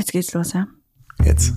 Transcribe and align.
Jetzt 0.00 0.12
geht's 0.12 0.32
los, 0.32 0.54
ja? 0.54 0.66
Jetzt. 1.26 1.52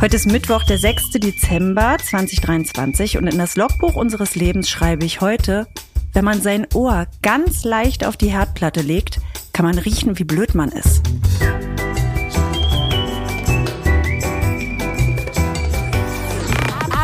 Heute 0.00 0.16
ist 0.16 0.26
Mittwoch, 0.26 0.62
der 0.64 0.78
6. 0.78 1.10
Dezember 1.10 1.98
2023 2.02 3.18
und 3.18 3.26
in 3.26 3.36
das 3.36 3.56
Logbuch 3.56 3.96
unseres 3.96 4.34
Lebens 4.34 4.70
schreibe 4.70 5.04
ich 5.04 5.20
heute, 5.20 5.66
wenn 6.14 6.24
man 6.24 6.40
sein 6.40 6.66
Ohr 6.72 7.06
ganz 7.20 7.64
leicht 7.64 8.06
auf 8.06 8.16
die 8.16 8.30
Herdplatte 8.30 8.80
legt, 8.80 9.20
kann 9.52 9.66
man 9.66 9.76
riechen, 9.76 10.18
wie 10.18 10.24
blöd 10.24 10.54
man 10.54 10.70
ist. 10.70 11.02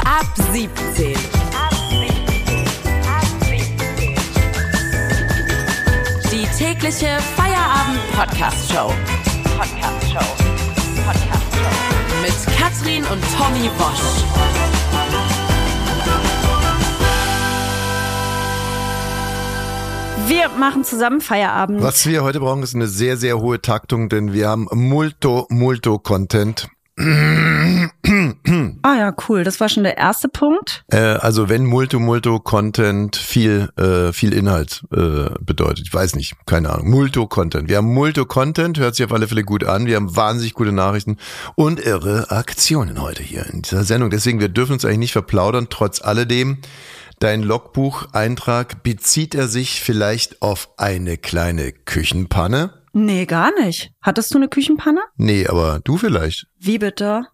Ab 0.07 0.27
17. 0.55 1.15
Die 6.33 6.47
tägliche 6.57 7.19
Feierabend-Podcast-Show. 7.37 8.95
Podcast-Show. 9.59 10.46
Mit 12.27 12.57
Katrin 12.57 13.05
und 13.05 13.23
Tommy 13.39 13.71
Bosch. 13.79 14.25
Wir 20.27 20.49
machen 20.59 20.83
zusammen 20.83 21.21
Feierabend. 21.21 21.85
Was 21.85 22.05
wir 22.09 22.25
heute 22.25 22.41
brauchen, 22.41 22.65
ist 22.65 22.75
eine 22.75 22.89
sehr, 22.89 23.17
sehr 23.17 23.39
hohe 23.39 23.63
Taktung, 23.63 24.09
denn 24.09 24.33
wir 24.33 24.49
haben 24.49 24.67
multo, 24.73 25.47
multo 25.51 26.01
Content. 26.01 26.69
Ah 28.87 28.99
ja, 28.99 29.17
cool. 29.29 29.43
Das 29.43 29.59
war 29.59 29.69
schon 29.69 29.83
der 29.83 29.97
erste 29.97 30.29
Punkt. 30.29 30.85
Äh, 30.93 30.99
also 30.99 31.49
wenn 31.49 31.67
multo, 31.67 31.99
multo 31.99 32.39
Content 32.39 33.17
viel, 33.17 33.69
äh, 33.77 34.13
viel 34.13 34.33
Inhalt 34.33 34.85
äh, 34.93 35.31
bedeutet. 35.41 35.89
Ich 35.89 35.93
weiß 35.93 36.15
nicht, 36.15 36.37
keine 36.47 36.71
Ahnung. 36.71 36.91
Multo 36.91 37.27
Content. 37.27 37.69
Wir 37.69 37.79
haben 37.79 37.93
multo 37.93 38.27
Content, 38.27 38.79
hört 38.79 38.95
sich 38.95 39.05
auf 39.05 39.13
alle 39.13 39.27
Fälle 39.27 39.43
gut 39.43 39.65
an. 39.65 39.87
Wir 39.87 39.97
haben 39.97 40.15
wahnsinnig 40.15 40.55
gute 40.55 40.71
Nachrichten 40.71 41.17
und 41.57 41.85
irre 41.85 42.31
Aktionen 42.31 43.03
heute 43.03 43.25
hier 43.25 43.45
in 43.47 43.63
dieser 43.63 43.83
Sendung. 43.83 44.11
Deswegen, 44.11 44.39
wir 44.39 44.51
dürfen 44.51 44.75
uns 44.75 44.85
eigentlich 44.85 44.99
nicht 44.99 45.13
verplaudern, 45.13 45.67
trotz 45.69 46.01
alledem. 46.01 46.59
Dein 47.19 47.43
Logbucheintrag, 47.43 48.85
bezieht 48.85 49.35
er 49.35 49.49
sich 49.49 49.81
vielleicht 49.81 50.43
auf 50.43 50.69
eine 50.77 51.17
kleine 51.17 51.73
Küchenpanne? 51.73 52.85
Nee, 52.93 53.27
gar 53.27 53.51
nicht. 53.59 53.91
Hattest 54.01 54.33
du 54.33 54.39
eine 54.39 54.47
Küchenpanne? 54.47 55.01
Nee, 55.17 55.49
aber 55.49 55.81
du 55.83 55.97
vielleicht. 55.97 56.47
Wie 56.61 56.79
bitte? 56.79 57.27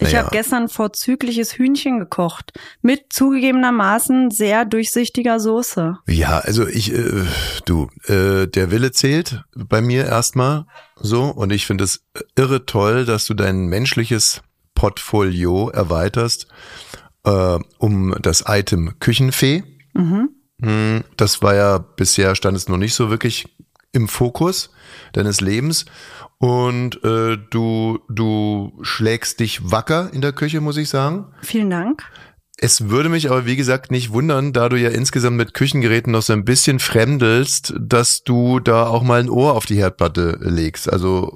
Ich 0.00 0.04
Naja. 0.12 0.18
habe 0.20 0.30
gestern 0.30 0.68
vorzügliches 0.68 1.54
Hühnchen 1.58 1.98
gekocht. 1.98 2.52
Mit 2.82 3.12
zugegebenermaßen 3.12 4.30
sehr 4.30 4.64
durchsichtiger 4.64 5.40
Soße. 5.40 5.98
Ja, 6.06 6.38
also 6.38 6.66
ich, 6.66 6.92
äh, 6.94 7.24
du, 7.64 7.88
äh, 8.06 8.46
der 8.46 8.70
Wille 8.70 8.92
zählt 8.92 9.42
bei 9.56 9.80
mir 9.80 10.04
erstmal 10.06 10.66
so 10.96 11.24
und 11.24 11.50
ich 11.52 11.66
finde 11.66 11.84
es 11.84 12.04
irre 12.36 12.64
toll, 12.66 13.04
dass 13.04 13.26
du 13.26 13.34
dein 13.34 13.66
menschliches 13.66 14.42
Portfolio 14.74 15.68
erweiterst 15.70 16.46
äh, 17.24 17.58
um 17.78 18.14
das 18.22 18.44
Item 18.46 18.98
Küchenfee. 19.00 19.64
Mhm. 19.94 20.30
Hm, 20.62 21.04
Das 21.16 21.42
war 21.42 21.54
ja 21.54 21.78
bisher 21.78 22.34
stand 22.34 22.56
es 22.56 22.68
noch 22.68 22.78
nicht 22.78 22.94
so 22.94 23.10
wirklich 23.10 23.46
im 23.92 24.08
Fokus 24.08 24.70
deines 25.12 25.40
Lebens 25.40 25.86
und 26.38 27.02
äh, 27.04 27.36
du 27.50 28.00
du 28.08 28.78
schlägst 28.82 29.40
dich 29.40 29.70
wacker 29.70 30.10
in 30.12 30.20
der 30.20 30.32
Küche, 30.32 30.60
muss 30.60 30.76
ich 30.76 30.88
sagen. 30.88 31.26
Vielen 31.42 31.70
Dank. 31.70 32.04
Es 32.60 32.88
würde 32.90 33.08
mich 33.08 33.30
aber, 33.30 33.46
wie 33.46 33.54
gesagt, 33.54 33.92
nicht 33.92 34.12
wundern, 34.12 34.52
da 34.52 34.68
du 34.68 34.74
ja 34.74 34.88
insgesamt 34.88 35.36
mit 35.36 35.54
Küchengeräten 35.54 36.10
noch 36.10 36.22
so 36.22 36.32
ein 36.32 36.44
bisschen 36.44 36.80
fremdelst, 36.80 37.72
dass 37.78 38.24
du 38.24 38.58
da 38.58 38.88
auch 38.88 39.04
mal 39.04 39.20
ein 39.20 39.30
Ohr 39.30 39.54
auf 39.54 39.64
die 39.64 39.76
Herdplatte 39.76 40.38
legst. 40.40 40.92
Also, 40.92 41.30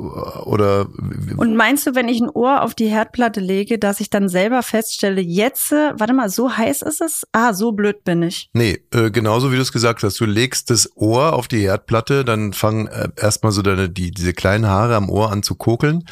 oder, 0.45 0.89
Und 1.37 1.55
meinst 1.55 1.87
du, 1.87 1.95
wenn 1.95 2.09
ich 2.09 2.21
ein 2.21 2.29
Ohr 2.29 2.63
auf 2.63 2.75
die 2.75 2.89
Herdplatte 2.89 3.39
lege, 3.39 3.79
dass 3.79 4.01
ich 4.01 4.11
dann 4.11 4.29
selber 4.29 4.65
feststelle, 4.65 5.21
jetzt, 5.21 5.71
äh, 5.71 5.93
warte 5.97 6.13
mal, 6.13 6.29
so 6.29 6.57
heiß 6.57 6.83
ist 6.83 7.01
es? 7.01 7.25
Ah, 7.31 7.55
so 7.55 7.71
blöd 7.71 8.03
bin 8.03 8.25
ich. 8.25 8.51
nee, 8.53 8.81
äh, 8.93 9.13
genauso 9.13 9.53
wie 9.53 9.57
du 9.57 9.63
es 9.63 9.71
gesagt 9.71 10.03
hast. 10.03 10.19
Du 10.19 10.25
legst 10.25 10.71
das 10.71 10.91
Ohr 10.97 11.35
auf 11.35 11.47
die 11.47 11.61
Herdplatte, 11.61 12.25
dann 12.25 12.53
fangen 12.53 12.89
äh, 12.89 13.11
erstmal 13.17 13.53
so 13.53 13.63
deine, 13.63 13.89
die, 13.89 14.11
diese 14.11 14.33
kleinen 14.33 14.67
Haare 14.67 14.97
am 14.97 15.09
Ohr 15.09 15.31
an 15.31 15.45
zu 15.45 15.55
kokeln. 15.55 16.05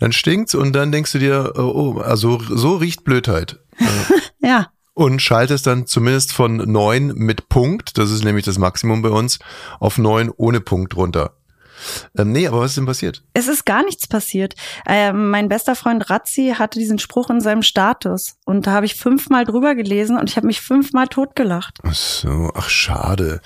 Dann 0.00 0.10
stinkt's 0.10 0.56
und 0.56 0.72
dann 0.72 0.90
denkst 0.90 1.12
du 1.12 1.20
dir, 1.20 1.52
oh, 1.56 1.94
oh 1.96 2.00
also, 2.00 2.40
so 2.40 2.74
riecht 2.74 3.04
Blödheit. 3.04 3.60
Ja. 4.40 4.68
und 4.94 5.20
schaltest 5.20 5.66
dann 5.66 5.86
zumindest 5.86 6.32
von 6.32 6.56
neun 6.56 7.08
mit 7.14 7.48
Punkt, 7.48 7.98
das 7.98 8.10
ist 8.10 8.24
nämlich 8.24 8.44
das 8.44 8.58
Maximum 8.58 9.02
bei 9.02 9.10
uns, 9.10 9.38
auf 9.80 9.98
neun 9.98 10.30
ohne 10.30 10.60
Punkt 10.60 10.96
runter. 10.96 11.34
Ähm, 12.16 12.32
nee, 12.32 12.46
aber 12.46 12.60
was 12.60 12.70
ist 12.70 12.76
denn 12.78 12.86
passiert? 12.86 13.22
Es 13.34 13.48
ist 13.48 13.66
gar 13.66 13.84
nichts 13.84 14.06
passiert. 14.06 14.54
Ähm, 14.86 15.30
mein 15.30 15.48
bester 15.48 15.74
Freund 15.74 16.08
Razzi 16.10 16.54
hatte 16.58 16.78
diesen 16.78 16.98
Spruch 16.98 17.30
in 17.30 17.40
seinem 17.40 17.62
Status. 17.62 18.36
Und 18.44 18.66
da 18.66 18.72
habe 18.72 18.86
ich 18.86 18.94
fünfmal 18.94 19.44
drüber 19.44 19.74
gelesen 19.74 20.18
und 20.18 20.28
ich 20.28 20.36
habe 20.36 20.46
mich 20.46 20.60
fünfmal 20.60 21.08
totgelacht. 21.08 21.78
Ach 21.82 21.94
so, 21.94 22.50
ach 22.54 22.68
schade. 22.68 23.40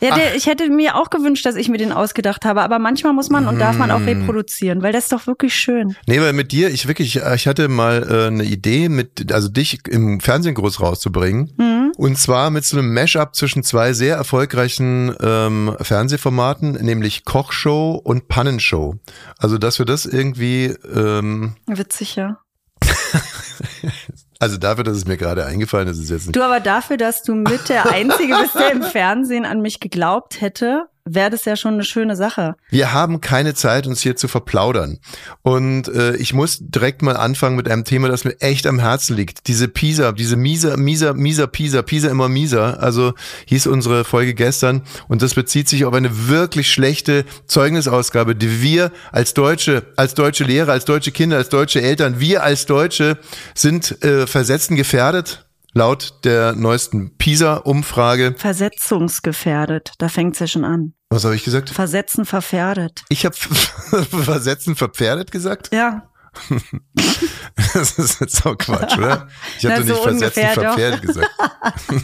Ja, 0.00 0.14
der, 0.14 0.34
ich 0.36 0.46
hätte 0.46 0.68
mir 0.70 0.96
auch 0.96 1.10
gewünscht, 1.10 1.44
dass 1.46 1.56
ich 1.56 1.68
mir 1.68 1.78
den 1.78 1.92
ausgedacht 1.92 2.44
habe. 2.44 2.62
Aber 2.62 2.78
manchmal 2.78 3.12
muss 3.12 3.30
man 3.30 3.46
und 3.46 3.58
darf 3.58 3.76
man 3.76 3.90
auch 3.90 4.00
reproduzieren, 4.00 4.82
weil 4.82 4.92
das 4.92 5.04
ist 5.04 5.12
doch 5.12 5.26
wirklich 5.26 5.54
schön. 5.54 5.96
Nee, 6.06 6.20
weil 6.20 6.32
mit 6.32 6.52
dir, 6.52 6.70
ich 6.70 6.86
wirklich, 6.86 7.16
ich 7.16 7.46
hatte 7.46 7.68
mal 7.68 8.06
äh, 8.08 8.26
eine 8.26 8.44
Idee, 8.44 8.88
mit, 8.88 9.32
also 9.32 9.48
dich 9.48 9.86
im 9.88 10.20
Fernsehen 10.20 10.54
groß 10.54 10.80
rauszubringen. 10.80 11.52
Mhm. 11.56 11.92
Und 11.96 12.18
zwar 12.18 12.50
mit 12.50 12.64
so 12.64 12.78
einem 12.78 12.92
Mashup 12.92 13.34
zwischen 13.34 13.62
zwei 13.62 13.92
sehr 13.92 14.16
erfolgreichen 14.16 15.14
ähm, 15.20 15.76
Fernsehformaten, 15.80 16.72
nämlich 16.72 17.24
Kochshow 17.24 17.71
und 17.72 18.28
Pannenshow. 18.28 18.94
Also, 19.38 19.58
dass 19.58 19.78
wir 19.78 19.86
das 19.86 20.06
irgendwie, 20.06 20.66
ähm, 20.94 21.56
Witzig, 21.66 22.16
ja. 22.16 22.38
also 24.38 24.58
dafür, 24.58 24.84
dass 24.84 24.96
es 24.96 25.06
mir 25.06 25.16
gerade 25.16 25.44
eingefallen 25.44 25.88
ist, 25.88 25.98
ist 25.98 26.10
jetzt 26.10 26.26
nicht. 26.26 26.36
Du 26.36 26.42
aber 26.42 26.60
dafür, 26.60 26.96
dass 26.96 27.22
du 27.22 27.34
mit 27.34 27.68
der 27.68 27.90
Einzige 27.90 28.36
bist, 28.36 28.54
der 28.54 28.72
im 28.72 28.82
Fernsehen 28.82 29.44
an 29.44 29.60
mich 29.60 29.80
geglaubt 29.80 30.40
hätte, 30.40 30.88
wäre 31.04 31.30
das 31.30 31.44
ja 31.44 31.56
schon 31.56 31.74
eine 31.74 31.84
schöne 31.84 32.16
Sache. 32.16 32.54
Wir 32.70 32.92
haben 32.92 33.20
keine 33.20 33.54
Zeit, 33.54 33.86
uns 33.86 34.02
hier 34.02 34.16
zu 34.16 34.28
verplaudern. 34.28 34.98
Und 35.42 35.88
äh, 35.88 36.14
ich 36.16 36.32
muss 36.32 36.58
direkt 36.60 37.02
mal 37.02 37.16
anfangen 37.16 37.56
mit 37.56 37.68
einem 37.68 37.84
Thema, 37.84 38.08
das 38.08 38.24
mir 38.24 38.40
echt 38.40 38.66
am 38.66 38.78
Herzen 38.78 39.16
liegt. 39.16 39.48
Diese 39.48 39.68
Pisa, 39.68 40.12
diese 40.12 40.36
mieser, 40.36 40.76
mieser, 40.76 41.14
mieser 41.14 41.46
Pisa, 41.46 41.82
Pisa 41.82 42.08
immer 42.08 42.28
mieser. 42.28 42.80
Also 42.82 43.14
hieß 43.46 43.66
unsere 43.66 44.04
Folge 44.04 44.34
gestern. 44.34 44.82
Und 45.08 45.22
das 45.22 45.34
bezieht 45.34 45.68
sich 45.68 45.84
auf 45.84 45.94
eine 45.94 46.28
wirklich 46.28 46.70
schlechte 46.70 47.24
Zeugnisausgabe, 47.46 48.36
die 48.36 48.62
wir 48.62 48.92
als 49.10 49.34
Deutsche, 49.34 49.82
als 49.96 50.14
deutsche 50.14 50.44
Lehrer, 50.44 50.72
als 50.72 50.84
deutsche 50.84 51.10
Kinder, 51.10 51.36
als 51.36 51.48
deutsche 51.48 51.82
Eltern, 51.82 52.20
wir 52.20 52.42
als 52.42 52.66
Deutsche 52.66 53.18
sind 53.54 54.02
äh, 54.04 54.26
versetzen 54.26 54.76
gefährdet. 54.76 55.44
Laut 55.74 56.20
der 56.24 56.54
neuesten 56.54 57.16
PISA-Umfrage. 57.16 58.34
Versetzungsgefährdet, 58.36 59.92
da 59.98 60.08
fängt's 60.08 60.38
ja 60.38 60.46
schon 60.46 60.64
an. 60.64 60.94
Was 61.08 61.24
habe 61.24 61.34
ich 61.34 61.44
gesagt? 61.44 61.70
Versetzen 61.70 62.24
verfährdet. 62.26 63.04
Ich 63.08 63.24
habe 63.24 63.34
versetzen 64.24 64.76
verpferdet 64.76 65.30
gesagt? 65.30 65.70
Ja, 65.74 66.12
Das 67.74 67.98
ist 67.98 68.20
jetzt 68.20 68.46
auch 68.46 68.56
Quatsch, 68.56 68.96
oder? 68.96 69.28
Ich 69.58 69.64
habe 69.64 69.84
nicht 69.84 69.94
so 69.94 70.02
ungefähr 70.08 70.54
doch. 70.54 70.62
verpfärdet 70.62 71.02
gesagt. 71.02 71.30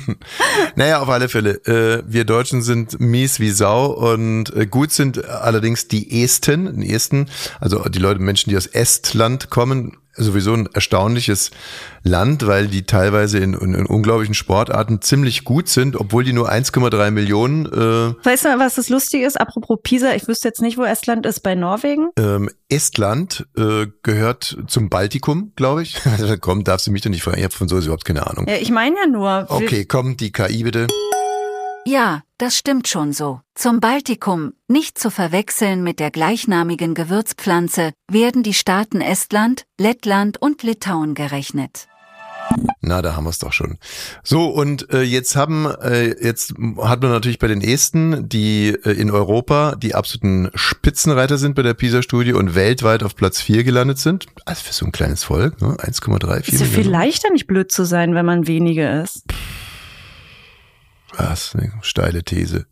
naja, 0.77 1.01
auf 1.01 1.09
alle 1.09 1.29
Fälle. 1.29 1.55
Äh, 1.67 2.03
wir 2.07 2.25
Deutschen 2.25 2.63
sind 2.63 3.01
mies 3.01 3.41
wie 3.41 3.51
Sau 3.51 3.87
und 3.87 4.55
äh, 4.55 4.67
gut 4.67 4.93
sind 4.93 5.25
allerdings 5.25 5.89
die 5.89 6.23
Esten, 6.23 6.81
die 6.81 6.93
Esten, 6.93 7.31
also 7.61 7.83
die 7.85 7.99
Leute, 7.99 8.21
Menschen, 8.21 8.51
die 8.51 8.57
aus 8.57 8.67
Estland 8.67 9.51
kommen, 9.51 9.97
sowieso 10.19 10.53
ein 10.53 10.69
erstaunliches 10.73 11.51
Land, 12.03 12.47
weil 12.47 12.69
die 12.69 12.85
teilweise 12.85 13.39
in, 13.39 13.55
in, 13.55 13.75
in 13.75 13.87
unglaublichen 13.87 14.35
Sportarten 14.35 15.01
ziemlich 15.01 15.45
gut 15.45 15.69
sind, 15.69 15.97
obwohl 15.97 16.25
die 16.25 16.33
nur 16.33 16.51
1,3 16.51 17.11
Millionen 17.11 17.67
äh, 17.67 18.25
Weißt 18.25 18.45
du, 18.45 18.59
was 18.59 18.77
das 18.77 18.89
Lustige 18.89 19.27
ist? 19.27 19.41
Apropos 19.41 19.79
Pisa, 19.83 20.15
ich 20.15 20.27
wüsste 20.29 20.49
jetzt 20.49 20.63
nicht, 20.63 20.79
wo 20.79 20.85
Estland 20.85 21.27
ist, 21.27 21.41
bei 21.41 21.55
Norwegen. 21.55 22.11
Ähm, 22.19 22.51
Estland 22.69 23.47
äh, 23.57 23.87
gehört 24.03 24.59
zum 24.67 24.89
Baltikum, 24.89 25.53
glaube 25.57 25.83
ich. 25.83 25.97
komm, 26.41 26.65
darfst 26.65 26.87
du 26.87 26.93
mich 26.93 27.03
doch 27.03 27.11
nicht 27.11 27.23
fragen. 27.23 27.39
Ich 27.39 27.45
habe 27.45 27.55
von 27.55 27.69
sowas 27.69 27.85
überhaupt 27.85 28.05
keine 28.05 28.27
Ahnung. 28.27 28.47
Ja, 28.49 28.57
ich 28.57 28.71
meine 28.71 28.97
ja 28.97 29.07
nur. 29.07 29.47
Okay, 29.49 29.85
komm, 29.85 30.17
die 30.17 30.33
KI 30.33 30.63
bitte. 30.63 30.87
Ja, 31.87 32.23
das 32.37 32.57
stimmt 32.57 32.89
schon 32.89 33.13
so. 33.13 33.41
Zum 33.55 33.81
Baltikum, 33.81 34.53
nicht 34.69 34.99
zu 34.99 35.11
verwechseln 35.11 35.83
mit 35.83 36.01
der 36.01 36.11
gleichnamigen 36.11 36.95
Gewürzpflanze, 36.95 37.93
werden 38.11 38.43
die 38.43 38.55
Staaten 38.55 39.01
Estland, 39.01 39.65
Lettland 39.79 40.41
und 40.41 40.63
Litauen 40.63 41.15
gerechnet. 41.15 41.89
Na, 42.81 43.03
da 43.03 43.15
haben 43.15 43.25
wir 43.25 43.31
es 43.31 43.39
doch 43.39 43.53
schon. 43.53 43.79
So, 44.23 44.47
und 44.47 44.93
äh, 44.93 45.03
jetzt 45.03 45.37
haben, 45.37 45.67
äh, 45.83 46.15
jetzt 46.23 46.55
hat 46.79 47.03
man 47.03 47.11
natürlich 47.11 47.39
bei 47.39 47.49
den 47.49 47.61
Esten, 47.61 48.29
die 48.29 48.69
äh, 48.69 48.93
in 48.93 49.11
Europa 49.11 49.75
die 49.77 49.95
absoluten 49.95 50.51
Spitzenreiter 50.55 51.39
sind 51.39 51.55
bei 51.55 51.63
der 51.63 51.75
PISA-Studie 51.75 52.33
und 52.33 52.55
weltweit 52.55 53.03
auf 53.03 53.17
Platz 53.17 53.41
4 53.41 53.65
gelandet 53.65 53.99
sind. 53.99 54.27
Also 54.47 54.65
für 54.65 54.73
so 54.73 54.87
ein 54.87 54.93
kleines 54.93 55.25
Volk, 55.25 55.61
ne? 55.61 55.77
1,3, 55.79 56.43
4 56.43 56.55
Ist 56.55 56.61
ja 56.61 56.67
viel 56.67 56.89
leichter, 56.89 57.31
nicht 57.31 57.47
blöd 57.47 57.71
zu 57.71 57.85
sein, 57.85 58.15
wenn 58.15 58.25
man 58.25 58.47
wenige 58.47 58.89
ist. 59.03 59.25
Das 59.27 59.48
ist 61.25 61.57
eine 61.57 61.73
steile 61.83 62.23
These. 62.23 62.67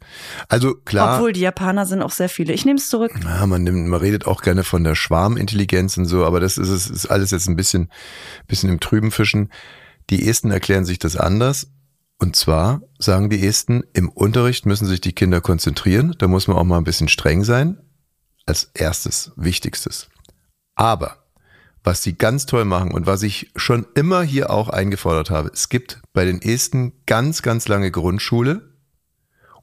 Also 0.49 0.75
klar. 0.75 1.17
Obwohl 1.17 1.33
die 1.33 1.41
Japaner 1.41 1.87
sind 1.87 2.03
auch 2.03 2.11
sehr 2.11 2.29
viele. 2.29 2.53
Ich 2.53 2.65
nehme 2.65 2.79
es 2.79 2.89
zurück. 2.89 3.13
Ja, 3.23 3.47
man, 3.47 3.63
nimmt, 3.63 3.89
man 3.89 4.01
redet 4.01 4.27
auch 4.27 4.43
gerne 4.43 4.65
von 4.65 4.85
der 4.85 4.95
Schwarmintelligenz 4.95 5.97
und 5.97 6.07
so, 6.07 6.25
aber 6.25 6.41
das 6.41 6.59
ist, 6.59 6.69
ist, 6.69 6.89
ist 6.89 7.07
alles 7.07 7.31
jetzt 7.31 7.49
ein 7.49 7.57
bisschen, 7.57 7.91
bisschen 8.47 8.71
im 8.71 8.81
Trüben 8.81 9.11
fischen. 9.11 9.51
Die 10.11 10.29
Esten 10.29 10.51
erklären 10.51 10.85
sich 10.85 10.99
das 10.99 11.17
anders. 11.17 11.69
Und 12.19 12.37
zwar 12.37 12.81
sagen 12.99 13.29
die 13.29 13.47
Esten, 13.47 13.83
im 13.93 14.09
Unterricht 14.09 14.65
müssen 14.65 14.87
sich 14.87 15.01
die 15.01 15.13
Kinder 15.13 15.41
konzentrieren. 15.41 16.15
Da 16.19 16.29
muss 16.29 16.49
man 16.49 16.57
auch 16.57 16.65
mal 16.65 16.79
ein 16.79 16.85
bisschen 16.85 17.09
streng 17.09 17.45
sein. 17.45 17.79
Als 18.47 18.71
erstes, 18.75 19.33
wichtigstes. 19.37 20.09
Aber 20.77 21.26
was 21.87 22.03
sie 22.03 22.19
ganz 22.19 22.47
toll 22.47 22.65
machen 22.65 22.91
und 22.91 23.07
was 23.07 23.23
ich 23.23 23.53
schon 23.55 23.87
immer 23.95 24.23
hier 24.23 24.51
auch 24.51 24.69
eingefordert 24.69 25.31
habe. 25.31 25.53
Es 25.55 25.69
gibt 25.69 26.03
bei 26.13 26.25
den 26.25 26.43
Esten 26.43 26.93
ganz, 27.07 27.43
ganz 27.43 27.69
lange 27.69 27.93
Grundschule 27.93 28.73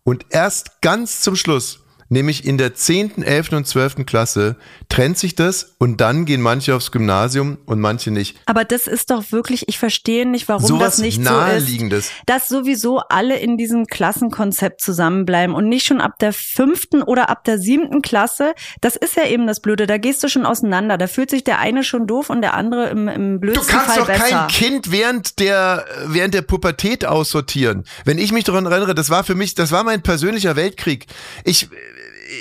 und 0.05 0.27
erst 0.29 0.81
ganz 0.81 1.19
zum 1.19 1.35
Schluss 1.35 1.82
nämlich 2.13 2.45
in 2.45 2.57
der 2.57 2.73
10., 2.73 3.23
11. 3.23 3.51
und 3.51 3.67
12. 3.67 4.05
Klasse 4.05 4.55
trennt 4.87 5.17
sich 5.17 5.35
das 5.35 5.75
und 5.79 5.99
dann 5.99 6.23
gehen 6.25 6.41
manche 6.41 6.73
aufs 6.75 6.91
Gymnasium 6.91 7.57
und 7.65 7.81
manche 7.81 8.11
nicht. 8.11 8.37
Aber 8.45 8.63
das 8.63 8.87
ist 8.87 9.09
doch 9.11 9.31
wirklich, 9.31 9.67
ich 9.67 9.77
verstehe 9.77 10.25
nicht, 10.25 10.47
warum 10.47 10.65
Sowas 10.65 10.95
das 10.95 10.99
nicht 10.99 11.17
so 11.17 11.23
Naheliegendes. 11.23 12.05
ist, 12.05 12.13
dass 12.25 12.47
sowieso 12.47 12.99
alle 12.99 13.37
in 13.37 13.57
diesem 13.57 13.87
Klassenkonzept 13.87 14.79
zusammenbleiben 14.81 15.55
und 15.55 15.67
nicht 15.67 15.85
schon 15.85 15.99
ab 15.99 16.19
der 16.19 16.31
fünften 16.31 17.01
oder 17.01 17.29
ab 17.29 17.43
der 17.43 17.57
siebten 17.57 18.01
Klasse. 18.01 18.53
Das 18.79 18.95
ist 18.95 19.17
ja 19.17 19.25
eben 19.25 19.47
das 19.47 19.59
Blöde, 19.59 19.87
da 19.87 19.97
gehst 19.97 20.23
du 20.23 20.29
schon 20.29 20.45
auseinander. 20.45 20.97
Da 20.97 21.07
fühlt 21.07 21.29
sich 21.29 21.43
der 21.43 21.59
eine 21.59 21.83
schon 21.83 22.07
doof 22.07 22.29
und 22.29 22.41
der 22.41 22.53
andere 22.53 22.89
im, 22.89 23.07
im 23.07 23.33
Du 23.33 23.39
blödsten 23.39 23.67
kannst 23.67 23.87
Fall 23.87 23.99
doch 23.99 24.07
besser. 24.07 24.29
kein 24.29 24.47
Kind 24.47 24.91
während 24.91 25.39
der, 25.39 25.85
während 26.05 26.33
der 26.33 26.43
Pubertät 26.43 27.05
aussortieren. 27.05 27.83
Wenn 28.05 28.19
ich 28.19 28.31
mich 28.31 28.43
daran 28.43 28.65
erinnere, 28.67 28.93
das 28.93 29.09
war 29.09 29.23
für 29.23 29.35
mich, 29.35 29.55
das 29.55 29.71
war 29.71 29.83
mein 29.83 30.03
persönlicher 30.03 30.55
Weltkrieg. 30.55 31.07
Ich, 31.43 31.69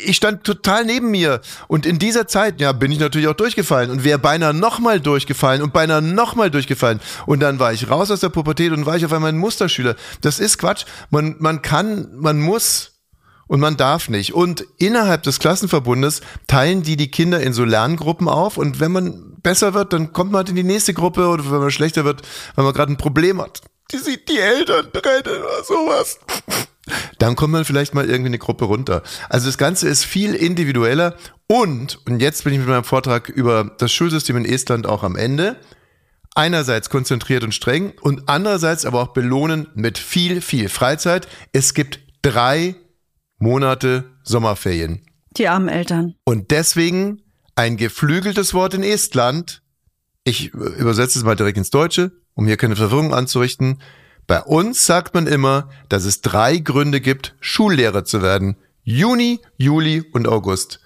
ich 0.05 0.17
stand 0.17 0.44
total 0.44 0.84
neben 0.84 1.11
mir 1.11 1.40
und 1.69 1.87
in 1.87 1.99
dieser 1.99 2.26
Zeit, 2.26 2.61
ja, 2.61 2.73
bin 2.73 2.93
ich 2.93 2.99
natürlich 2.99 3.29
auch 3.29 3.34
durchgefallen 3.34 3.90
und 3.90 4.05
wäre 4.05 4.19
beinahe 4.19 4.55
nochmal 4.55 5.00
durchgefallen 5.00 5.62
und 5.62 5.73
beinahe 5.73 6.02
nochmal 6.02 6.50
durchgefallen. 6.50 7.00
Und 7.26 7.40
dann 7.40 7.58
war 7.58 7.73
ich 7.73 7.90
raus 7.90 8.11
aus 8.11 8.20
der 8.20 8.29
Pubertät 8.29 8.73
und 8.73 8.87
war 8.87 8.96
ich 8.96 9.05
auf 9.05 9.12
einmal 9.12 9.31
ein 9.31 9.38
Musterschüler. 9.38 9.96
Das 10.20 10.40
ist 10.40 10.58
Quatsch. 10.58 10.84
Man, 11.11 11.37
man 11.38 11.62
kann, 11.62 12.08
man 12.17 12.38
muss 12.40 12.93
und 13.46 13.61
man 13.61 13.76
darf 13.76 14.08
nicht. 14.08 14.34
Und 14.34 14.64
innerhalb 14.79 15.25
des 15.25 15.38
Klassenverbundes 15.38 16.23
teilen 16.46 16.82
die 16.82 16.96
die 16.96 17.11
Kinder 17.11 17.40
in 17.40 17.52
so 17.52 17.64
Lerngruppen 17.64 18.28
auf. 18.28 18.56
Und 18.56 18.81
wenn 18.81 18.93
man 18.93 19.37
besser 19.43 19.75
wird, 19.75 19.93
dann 19.93 20.12
kommt 20.12 20.32
man 20.32 20.38
halt 20.38 20.49
in 20.49 20.56
die 20.56 20.62
nächste 20.62 20.94
Gruppe. 20.94 21.28
Oder 21.28 21.44
wenn 21.50 21.61
man 21.61 21.70
schlechter 21.70 22.05
wird, 22.05 22.23
weil 22.55 22.64
man 22.64 22.73
gerade 22.73 22.93
ein 22.93 22.96
Problem 22.96 23.43
hat. 23.43 23.61
Die 23.93 23.99
sieht 23.99 24.26
die 24.28 24.38
Eltern 24.38 24.90
trennen 24.90 25.43
oder 25.43 25.64
sowas. 25.64 26.19
Dann 27.18 27.36
kommt 27.36 27.52
man 27.52 27.64
vielleicht 27.64 27.94
mal 27.94 28.08
irgendwie 28.08 28.28
eine 28.28 28.38
Gruppe 28.38 28.64
runter. 28.64 29.02
Also 29.28 29.46
das 29.46 29.58
Ganze 29.58 29.88
ist 29.88 30.04
viel 30.04 30.34
individueller. 30.34 31.16
Und, 31.46 31.98
und 32.06 32.20
jetzt 32.20 32.44
bin 32.44 32.52
ich 32.52 32.58
mit 32.58 32.68
meinem 32.68 32.84
Vortrag 32.84 33.28
über 33.28 33.74
das 33.78 33.92
Schulsystem 33.92 34.36
in 34.36 34.44
Estland 34.44 34.86
auch 34.86 35.02
am 35.02 35.16
Ende 35.16 35.56
einerseits 36.34 36.90
konzentriert 36.90 37.44
und 37.44 37.54
streng 37.54 37.92
und 38.00 38.28
andererseits 38.28 38.86
aber 38.86 39.02
auch 39.02 39.12
belohnen 39.12 39.68
mit 39.74 39.98
viel, 39.98 40.40
viel 40.40 40.68
Freizeit. 40.68 41.28
Es 41.52 41.74
gibt 41.74 42.00
drei 42.22 42.74
Monate 43.38 44.04
Sommerferien. 44.22 45.02
Die 45.36 45.48
armen 45.48 45.68
Eltern. 45.68 46.14
Und 46.24 46.50
deswegen 46.50 47.22
ein 47.54 47.76
geflügeltes 47.76 48.54
Wort 48.54 48.74
in 48.74 48.82
Estland. 48.82 49.62
Ich 50.24 50.54
übersetze 50.54 51.18
es 51.18 51.24
mal 51.24 51.36
direkt 51.36 51.58
ins 51.58 51.70
Deutsche, 51.70 52.12
um 52.34 52.46
hier 52.46 52.56
keine 52.56 52.76
Verwirrung 52.76 53.12
anzurichten. 53.12 53.82
Bei 54.26 54.40
uns 54.42 54.86
sagt 54.86 55.14
man 55.14 55.26
immer, 55.26 55.69
dass 55.88 56.04
es 56.04 56.20
drei 56.20 56.58
Gründe 56.58 57.00
gibt, 57.00 57.34
Schullehrer 57.40 58.04
zu 58.04 58.22
werden. 58.22 58.56
Juni, 58.84 59.40
Juli 59.56 60.02
und 60.12 60.28
August. 60.28 60.80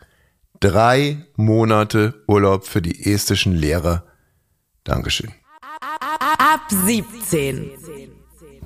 Drei 0.60 1.26
Monate 1.36 2.22
Urlaub 2.26 2.66
für 2.66 2.80
die 2.82 3.12
estischen 3.12 3.54
Lehrer. 3.54 4.04
Dankeschön. 4.84 5.32
Ab 6.38 6.62
17. 6.70 7.70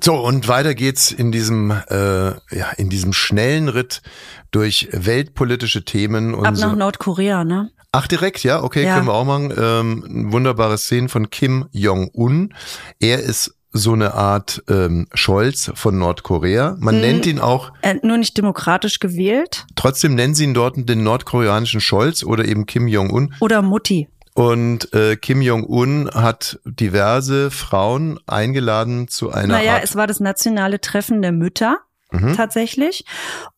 So, 0.03 0.15
und 0.15 0.47
weiter 0.47 0.73
geht's 0.73 1.11
in 1.11 1.31
diesem, 1.31 1.69
äh, 1.71 2.29
ja, 2.55 2.71
in 2.77 2.89
diesem 2.89 3.13
schnellen 3.13 3.69
Ritt 3.69 4.01
durch 4.49 4.89
weltpolitische 4.91 5.85
Themen. 5.85 6.33
Und 6.33 6.45
Ab 6.45 6.55
so. 6.55 6.67
nach 6.67 6.75
Nordkorea, 6.75 7.43
ne? 7.43 7.71
Ach, 7.91 8.07
direkt, 8.07 8.43
ja, 8.43 8.63
okay, 8.63 8.85
Ja. 8.85 8.95
können 8.95 9.07
wir 9.07 9.13
auch 9.13 9.25
machen. 9.25 9.53
Ähm, 9.55 10.31
wunderbare 10.31 10.77
Szenen 10.77 11.09
von 11.09 11.29
Kim 11.29 11.67
Jong-un. 11.71 12.53
Er 12.99 13.19
ist 13.19 13.53
so 13.73 13.93
eine 13.93 14.13
Art 14.13 14.63
ähm, 14.69 15.07
Scholz 15.13 15.71
von 15.75 15.97
Nordkorea. 15.97 16.75
Man 16.79 16.95
Hm. 16.95 17.01
nennt 17.01 17.25
ihn 17.25 17.39
auch, 17.39 17.71
Äh, 17.81 17.95
nur 18.03 18.17
nicht 18.17 18.37
demokratisch 18.37 18.99
gewählt. 18.99 19.65
trotzdem 19.75 20.15
nennen 20.15 20.35
sie 20.35 20.43
ihn 20.43 20.53
dort 20.53 20.75
den 20.77 21.03
nordkoreanischen 21.03 21.79
Scholz 21.81 22.23
oder 22.23 22.45
eben 22.45 22.65
Kim 22.65 22.87
Jong-un. 22.87 23.33
Oder 23.39 23.61
Mutti. 23.61 24.09
Und 24.33 24.93
äh, 24.93 25.15
Kim 25.17 25.41
Jong-un 25.41 26.09
hat 26.13 26.59
diverse 26.65 27.51
Frauen 27.51 28.19
eingeladen 28.27 29.07
zu 29.09 29.29
einer 29.31 29.55
Naja, 29.55 29.73
Art 29.75 29.83
es 29.83 29.95
war 29.95 30.07
das 30.07 30.19
nationale 30.19 30.79
Treffen 30.79 31.21
der 31.21 31.31
Mütter. 31.31 31.79
Mhm. 32.13 32.35
Tatsächlich. 32.35 33.05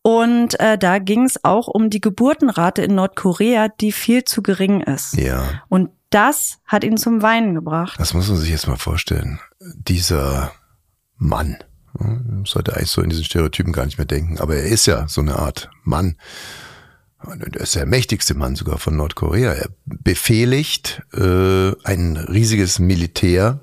Und 0.02 0.58
äh, 0.60 0.78
da 0.78 0.98
ging 1.00 1.24
es 1.24 1.42
auch 1.44 1.66
um 1.66 1.90
die 1.90 2.00
Geburtenrate 2.00 2.82
in 2.82 2.94
Nordkorea, 2.94 3.66
die 3.80 3.90
viel 3.90 4.22
zu 4.24 4.42
gering 4.42 4.80
ist. 4.80 5.16
Ja. 5.16 5.42
Und 5.68 5.90
das 6.14 6.58
hat 6.64 6.84
ihn 6.84 6.96
zum 6.96 7.22
Weinen 7.22 7.54
gebracht. 7.54 7.98
Das 7.98 8.14
muss 8.14 8.28
man 8.28 8.36
sich 8.36 8.50
jetzt 8.50 8.68
mal 8.68 8.76
vorstellen. 8.76 9.40
Dieser 9.60 10.52
Mann, 11.16 11.56
sollte 12.44 12.74
eigentlich 12.74 12.90
so 12.90 13.02
in 13.02 13.10
diesen 13.10 13.24
Stereotypen 13.24 13.72
gar 13.72 13.84
nicht 13.84 13.98
mehr 13.98 14.06
denken, 14.06 14.38
aber 14.38 14.56
er 14.56 14.64
ist 14.64 14.86
ja 14.86 15.06
so 15.08 15.20
eine 15.20 15.36
Art 15.36 15.70
Mann. 15.84 16.16
Er 17.20 17.60
ist 17.60 17.74
der 17.74 17.86
mächtigste 17.86 18.34
Mann 18.34 18.56
sogar 18.56 18.78
von 18.78 18.96
Nordkorea. 18.96 19.52
Er 19.52 19.70
befehligt 19.86 21.02
äh, 21.14 21.72
ein 21.84 22.16
riesiges 22.16 22.78
Militär 22.78 23.60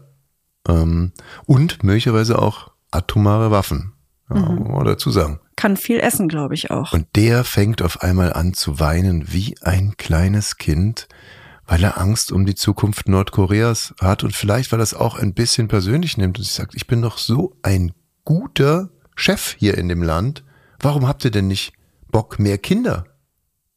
ähm, 0.68 1.12
und 1.46 1.84
möglicherweise 1.84 2.40
auch 2.40 2.72
atomare 2.90 3.52
Waffen. 3.52 3.94
Ja, 4.30 4.40
muss 4.40 4.68
man 4.68 4.86
dazu 4.86 5.12
sagen. 5.12 5.40
Kann 5.58 5.78
viel 5.78 6.00
essen, 6.00 6.28
glaube 6.28 6.56
ich 6.56 6.72
auch. 6.72 6.94
Und 6.94 7.08
der 7.16 7.44
fängt 7.44 7.82
auf 7.82 8.02
einmal 8.02 8.34
an 8.34 8.54
zu 8.54 8.80
weinen 8.80 9.32
wie 9.32 9.56
ein 9.62 9.96
kleines 9.98 10.58
Kind, 10.58 11.08
weil 11.68 11.84
er 11.84 12.00
Angst 12.00 12.32
um 12.32 12.46
die 12.46 12.56
Zukunft 12.56 13.08
Nordkoreas 13.08 13.94
hat 14.00 14.24
und 14.24 14.36
vielleicht, 14.36 14.72
weil 14.72 14.80
er 14.80 14.84
es 14.84 14.94
auch 14.94 15.16
ein 15.16 15.34
bisschen 15.34 15.68
persönlich 15.68 16.18
nimmt 16.18 16.38
und 16.38 16.44
sich 16.44 16.54
sagt, 16.54 16.76
ich 16.76 16.88
bin 16.88 17.02
doch 17.02 17.18
so 17.18 17.56
ein 17.62 17.94
guter 18.26 18.90
Chef 19.16 19.56
hier 19.58 19.78
in 19.78 19.88
dem 19.88 20.04
Land. 20.04 20.44
Warum 20.80 21.08
habt 21.08 21.24
ihr 21.26 21.32
denn 21.32 21.48
nicht 21.48 21.74
Bock, 22.12 22.40
mehr 22.40 22.58
Kinder 22.58 23.06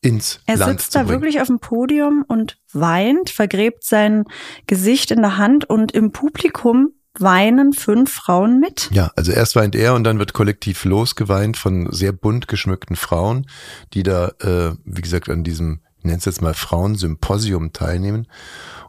ins 0.01 0.41
Er 0.47 0.57
Land 0.57 0.81
sitzt 0.81 0.95
da 0.95 1.09
wirklich 1.09 1.41
auf 1.41 1.47
dem 1.47 1.61
Podium 1.61 2.25
und 2.29 2.59
weint, 2.73 3.31
vergräbt 3.31 3.85
sein 3.85 4.25
Gesicht 4.67 5.11
in 5.11 5.23
der 5.23 5.39
Hand 5.39 5.65
und 5.65 5.93
im 5.93 6.13
Publikum 6.13 6.91
weinen 7.19 7.73
fünf 7.73 8.13
Frauen 8.13 8.61
mit. 8.61 8.91
Ja, 8.93 9.13
also 9.17 9.33
erst 9.33 9.57
weint 9.57 9.75
er 9.75 9.95
und 9.95 10.05
dann 10.05 10.19
wird 10.19 10.33
kollektiv 10.33 10.85
losgeweint 10.85 11.57
von 11.57 11.91
sehr 11.93 12.13
bunt 12.13 12.49
geschmückten 12.49 12.97
Frauen, 12.97 13.47
die 13.93 14.03
da, 14.03 14.33
äh, 14.41 14.75
wie 14.85 15.01
gesagt, 15.01 15.29
an 15.29 15.45
diesem, 15.45 15.81
nenne 16.05 16.19
es 16.19 16.25
jetzt 16.25 16.43
mal 16.43 16.55
Frauensymposium 16.55 17.73
teilnehmen. 17.73 18.29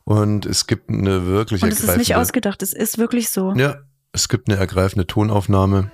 Und 0.04 0.46
es 0.46 0.68
gibt 0.68 0.90
eine 0.90 1.26
wirklich 1.26 1.64
Und 1.64 1.72
es 1.72 1.84
ist 1.84 1.98
nicht 1.98 2.16
ausgedacht, 2.16 2.62
es 2.62 2.74
ist 2.74 2.98
wirklich 2.98 3.30
so. 3.30 3.54
Ja, 3.56 3.78
es 4.12 4.30
gibt 4.30 4.50
eine 4.50 4.60
ergreifende 4.60 5.08
Tonaufnahme. 5.08 5.92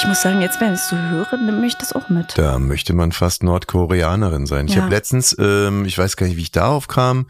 Ich 0.00 0.06
muss 0.20 0.30
sagen, 0.32 0.42
jetzt, 0.42 0.60
wenn 0.60 0.74
ich 0.74 0.80
es 0.80 0.88
so 0.88 0.96
höre, 0.98 1.36
nehme 1.38 1.66
ich 1.66 1.76
das 1.78 1.94
auch 1.94 2.10
mit. 2.10 2.36
Da 2.36 2.58
möchte 2.58 2.92
man 2.92 3.10
fast 3.12 3.42
Nordkoreanerin 3.42 4.44
sein. 4.46 4.66
Ich 4.68 4.74
Ja. 4.74 4.82
habe 4.82 4.94
letztens, 4.94 5.34
ähm, 5.38 5.86
ich 5.86 5.96
weiß 5.96 6.16
gar 6.16 6.26
nicht, 6.26 6.36
wie 6.36 6.42
ich 6.42 6.52
darauf 6.52 6.88
kam, 6.88 7.26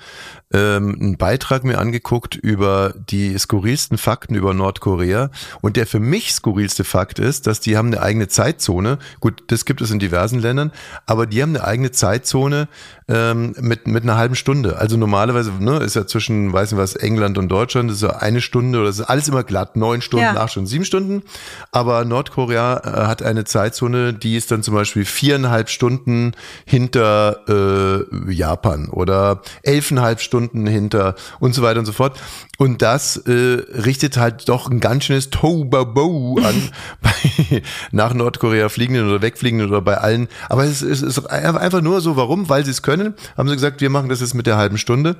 ähm, 0.52 0.96
einen 1.00 1.16
Beitrag 1.16 1.62
mir 1.62 1.78
angeguckt 1.78 2.34
über 2.34 2.92
die 3.08 3.38
skurrilsten 3.38 3.96
Fakten 3.96 4.34
über 4.34 4.54
Nordkorea. 4.54 5.30
Und 5.60 5.76
der 5.76 5.86
für 5.86 6.00
mich 6.00 6.32
skurrilste 6.32 6.82
Fakt 6.82 7.20
ist, 7.20 7.46
dass 7.46 7.60
die 7.60 7.76
haben 7.76 7.88
eine 7.88 8.02
eigene 8.02 8.26
Zeitzone. 8.26 8.98
Gut, 9.20 9.44
das 9.46 9.64
gibt 9.64 9.80
es 9.80 9.92
in 9.92 10.00
diversen 10.00 10.40
Ländern, 10.40 10.72
aber 11.06 11.26
die 11.26 11.40
haben 11.42 11.54
eine 11.54 11.64
eigene 11.64 11.92
Zeitzone 11.92 12.66
ähm, 13.06 13.54
mit, 13.60 13.86
mit 13.86 14.02
einer 14.02 14.16
halben 14.16 14.34
Stunde. 14.34 14.78
Also 14.78 14.96
normalerweise 14.96 15.52
ne, 15.60 15.76
ist 15.78 15.94
ja 15.94 16.08
zwischen, 16.08 16.52
weiß 16.52 16.72
nicht 16.72 16.80
was, 16.80 16.96
England 16.96 17.38
und 17.38 17.48
Deutschland, 17.48 17.88
das 17.90 17.98
ist 17.98 18.02
ja 18.02 18.16
eine 18.16 18.40
Stunde 18.40 18.78
oder 18.80 18.88
das 18.88 18.98
ist 18.98 19.06
alles 19.06 19.28
immer 19.28 19.44
glatt, 19.44 19.76
neun 19.76 20.02
Stunden, 20.02 20.24
Ja. 20.34 20.36
acht 20.40 20.50
Stunden, 20.50 20.66
sieben 20.66 20.84
Stunden. 20.84 21.22
Aber 21.70 22.04
Nordkoreaner 22.04 22.79
Äh, 22.84 23.06
hat 23.06 23.22
eine 23.22 23.44
Zeitzone, 23.44 24.12
die 24.14 24.36
ist 24.36 24.50
dann 24.50 24.62
zum 24.62 24.74
Beispiel 24.74 25.04
viereinhalb 25.04 25.68
Stunden 25.68 26.32
hinter 26.64 27.40
äh, 27.48 28.32
Japan 28.32 28.88
oder 28.88 29.42
elfeinhalb 29.62 30.20
Stunden 30.20 30.66
hinter 30.66 31.14
und 31.38 31.54
so 31.54 31.62
weiter 31.62 31.80
und 31.80 31.86
so 31.86 31.92
fort. 31.92 32.18
Und 32.58 32.82
das 32.82 33.16
äh, 33.16 33.32
richtet 33.32 34.16
halt 34.16 34.48
doch 34.48 34.70
ein 34.70 34.80
ganz 34.80 35.04
schönes 35.04 35.30
Tobabo 35.30 36.38
an 36.42 36.70
bei 37.00 37.62
nach 37.90 38.14
Nordkorea 38.14 38.68
fliegenden 38.68 39.08
oder 39.08 39.22
wegfliegenden 39.22 39.68
oder 39.68 39.80
bei 39.80 39.98
allen. 39.98 40.28
Aber 40.48 40.64
es 40.64 40.82
ist, 40.82 41.02
es 41.02 41.18
ist 41.18 41.26
einfach 41.26 41.80
nur 41.80 42.00
so, 42.00 42.16
warum? 42.16 42.48
Weil 42.48 42.64
sie 42.64 42.70
es 42.70 42.82
können, 42.82 43.14
haben 43.36 43.48
sie 43.48 43.54
gesagt, 43.54 43.80
wir 43.80 43.90
machen 43.90 44.08
das 44.08 44.20
jetzt 44.20 44.34
mit 44.34 44.46
der 44.46 44.56
halben 44.56 44.78
Stunde. 44.78 45.16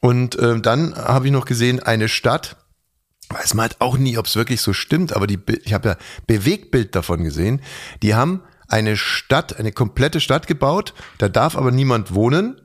Und 0.00 0.38
äh, 0.38 0.60
dann 0.60 0.94
habe 0.94 1.26
ich 1.26 1.32
noch 1.32 1.46
gesehen, 1.46 1.80
eine 1.80 2.08
Stadt, 2.08 2.56
weiß 3.28 3.54
man 3.54 3.64
halt 3.64 3.80
auch 3.80 3.96
nie, 3.96 4.18
ob 4.18 4.26
es 4.26 4.36
wirklich 4.36 4.60
so 4.60 4.72
stimmt, 4.72 5.14
aber 5.14 5.26
die, 5.26 5.38
ich 5.64 5.72
habe 5.72 5.90
ja 5.90 5.96
Bewegtbild 6.26 6.94
davon 6.94 7.24
gesehen, 7.24 7.60
die 8.02 8.14
haben 8.14 8.42
eine 8.68 8.96
Stadt, 8.96 9.58
eine 9.58 9.72
komplette 9.72 10.20
Stadt 10.20 10.46
gebaut, 10.46 10.94
da 11.18 11.28
darf 11.28 11.56
aber 11.56 11.70
niemand 11.70 12.14
wohnen 12.14 12.60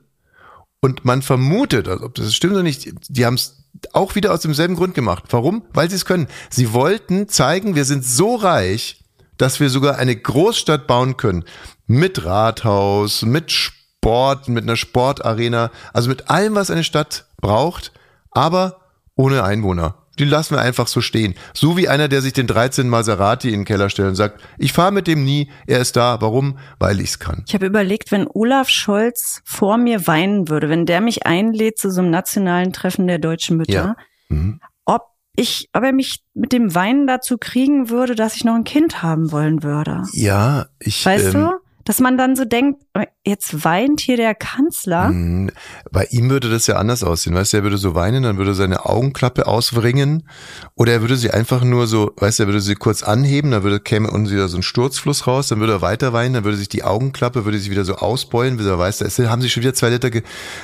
und 0.80 1.04
man 1.04 1.22
vermutet, 1.22 1.88
also 1.88 2.04
ob 2.04 2.14
das 2.14 2.34
stimmt 2.34 2.54
oder 2.54 2.62
nicht, 2.62 2.90
die 3.08 3.26
haben 3.26 3.34
es 3.34 3.64
auch 3.92 4.14
wieder 4.14 4.32
aus 4.32 4.40
demselben 4.40 4.76
Grund 4.76 4.94
gemacht. 4.94 5.24
Warum? 5.30 5.62
Weil 5.72 5.88
sie 5.88 5.96
es 5.96 6.04
können. 6.04 6.26
Sie 6.50 6.72
wollten 6.72 7.28
zeigen, 7.28 7.74
wir 7.74 7.84
sind 7.84 8.04
so 8.04 8.34
reich, 8.34 9.04
dass 9.36 9.60
wir 9.60 9.70
sogar 9.70 9.96
eine 9.96 10.16
Großstadt 10.16 10.86
bauen 10.86 11.16
können. 11.16 11.44
Mit 11.86 12.24
Rathaus, 12.24 13.22
mit 13.22 13.50
Sport, 13.50 14.48
mit 14.48 14.64
einer 14.64 14.76
Sportarena, 14.76 15.70
also 15.92 16.08
mit 16.08 16.28
allem, 16.28 16.54
was 16.54 16.70
eine 16.70 16.84
Stadt 16.84 17.26
braucht, 17.40 17.92
aber 18.30 18.80
ohne 19.16 19.44
Einwohner. 19.44 19.99
Die 20.20 20.26
lassen 20.26 20.54
wir 20.54 20.60
einfach 20.60 20.86
so 20.86 21.00
stehen. 21.00 21.34
So 21.54 21.78
wie 21.78 21.88
einer, 21.88 22.06
der 22.06 22.20
sich 22.20 22.34
den 22.34 22.46
13 22.46 22.90
Maserati 22.90 23.48
in 23.48 23.60
den 23.60 23.64
Keller 23.64 23.88
stellt 23.88 24.10
und 24.10 24.16
sagt, 24.16 24.38
ich 24.58 24.74
fahre 24.74 24.92
mit 24.92 25.06
dem 25.06 25.24
nie, 25.24 25.50
er 25.66 25.80
ist 25.80 25.96
da. 25.96 26.20
Warum? 26.20 26.58
Weil 26.78 27.00
ich 27.00 27.10
es 27.10 27.18
kann. 27.18 27.42
Ich 27.48 27.54
habe 27.54 27.64
überlegt, 27.64 28.12
wenn 28.12 28.28
Olaf 28.28 28.68
Scholz 28.68 29.40
vor 29.44 29.78
mir 29.78 30.06
weinen 30.06 30.50
würde, 30.50 30.68
wenn 30.68 30.84
der 30.84 31.00
mich 31.00 31.26
einlädt 31.26 31.78
zu 31.78 31.90
so 31.90 32.02
einem 32.02 32.10
nationalen 32.10 32.74
Treffen 32.74 33.06
der 33.06 33.18
deutschen 33.18 33.56
Mütter, 33.56 33.72
ja. 33.72 33.96
mhm. 34.28 34.60
ob 34.84 35.06
ich, 35.36 35.70
ob 35.72 35.84
er 35.84 35.92
mich 35.92 36.22
mit 36.34 36.52
dem 36.52 36.74
Weinen 36.74 37.06
dazu 37.06 37.38
kriegen 37.38 37.88
würde, 37.88 38.14
dass 38.14 38.36
ich 38.36 38.44
noch 38.44 38.56
ein 38.56 38.64
Kind 38.64 39.02
haben 39.02 39.32
wollen 39.32 39.62
würde. 39.62 40.02
Ja, 40.12 40.66
ich. 40.80 41.06
Weißt 41.06 41.28
ähm, 41.28 41.32
du? 41.32 41.50
Dass 41.84 42.00
man 42.00 42.18
dann 42.18 42.36
so 42.36 42.44
denkt, 42.44 42.82
jetzt 43.24 43.64
weint 43.64 44.00
hier 44.00 44.16
der 44.16 44.34
Kanzler. 44.34 45.10
Mhm. 45.10 45.50
Bei 45.90 46.04
ihm 46.10 46.30
würde 46.30 46.50
das 46.50 46.66
ja 46.66 46.76
anders 46.76 47.02
aussehen. 47.02 47.34
Weißt 47.34 47.52
du, 47.52 47.58
er 47.58 47.62
würde 47.62 47.78
so 47.78 47.94
weinen, 47.94 48.22
dann 48.22 48.38
würde 48.38 48.54
seine 48.54 48.86
Augenklappe 48.86 49.46
auswringen. 49.46 50.28
Oder 50.74 50.92
er 50.92 51.00
würde 51.00 51.16
sie 51.16 51.30
einfach 51.30 51.64
nur 51.64 51.86
so, 51.86 52.12
weißt 52.16 52.38
du, 52.38 52.42
er 52.44 52.46
würde 52.46 52.60
sie 52.60 52.74
kurz 52.74 53.02
anheben, 53.02 53.50
dann 53.50 53.62
würde, 53.62 53.80
käme 53.80 54.10
unten 54.10 54.30
wieder 54.30 54.48
so 54.48 54.56
ein 54.56 54.62
Sturzfluss 54.62 55.26
raus, 55.26 55.48
dann 55.48 55.60
würde 55.60 55.74
er 55.74 55.82
weiter 55.82 56.12
weinen, 56.12 56.34
dann 56.34 56.44
würde 56.44 56.56
sich 56.56 56.68
die 56.68 56.82
Augenklappe, 56.82 57.44
würde 57.44 57.58
sich 57.58 57.70
wieder 57.70 57.84
so 57.84 57.96
ausbeulen, 57.96 58.58
wie 58.58 58.66
er 58.66 58.78
weiß, 58.78 58.98
da 58.98 59.30
haben 59.30 59.42
sich 59.42 59.52
schon 59.52 59.62
wieder 59.62 59.74
zwei 59.74 59.90
Liter 59.90 60.10
ge, 60.10 60.22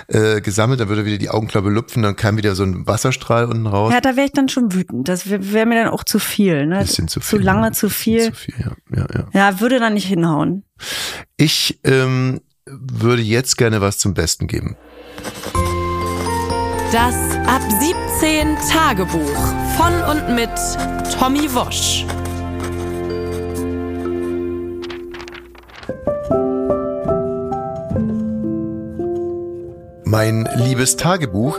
äh, 0.08 0.40
gesammelt, 0.40 0.80
dann 0.80 0.88
würde 0.88 1.02
er 1.02 1.06
wieder 1.06 1.18
die 1.18 1.30
Augenklappe 1.30 1.68
lupfen, 1.68 2.02
dann 2.02 2.16
kam 2.16 2.36
wieder 2.36 2.54
so 2.54 2.62
ein 2.62 2.86
Wasserstrahl 2.86 3.46
unten 3.46 3.66
raus. 3.66 3.92
Ja, 3.92 4.00
da 4.00 4.16
wäre 4.16 4.26
ich 4.26 4.32
dann 4.32 4.48
schon 4.48 4.72
wütend. 4.72 5.08
Das 5.08 5.28
wäre 5.28 5.52
wär 5.52 5.66
mir 5.66 5.84
dann 5.84 5.92
auch 5.92 6.04
zu 6.04 6.18
viel. 6.18 6.66
Ne? 6.66 6.80
Bisschen 6.80 7.08
zu 7.08 7.20
viel. 7.20 7.38
Zu 7.38 7.44
lange 7.44 7.72
zu 7.72 7.88
viel. 7.88 8.26
Zu 8.26 8.34
viel, 8.34 8.54
ja. 8.58 8.72
Ja, 8.94 9.06
ja. 9.12 9.28
ja, 9.32 9.60
würde 9.60 9.78
dann 9.78 9.94
nicht 9.94 10.06
hinhauen. 10.06 10.65
Ich 11.36 11.80
ähm, 11.84 12.40
würde 12.66 13.22
jetzt 13.22 13.56
gerne 13.56 13.80
was 13.80 13.98
zum 13.98 14.14
Besten 14.14 14.46
geben. 14.46 14.76
Das 16.92 17.14
Ab 17.46 17.62
17 18.20 18.56
Tagebuch 18.70 19.20
von 19.76 19.92
und 20.10 20.34
mit 20.34 20.50
Tommy 21.18 21.52
Wosch. 21.54 22.04
Mein 30.04 30.48
liebes 30.56 30.96
Tagebuch, 30.96 31.58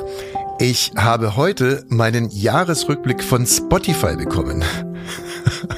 ich 0.60 0.92
habe 0.96 1.36
heute 1.36 1.86
meinen 1.90 2.30
Jahresrückblick 2.30 3.24
von 3.24 3.46
Spotify 3.46 4.16
bekommen. 4.16 4.64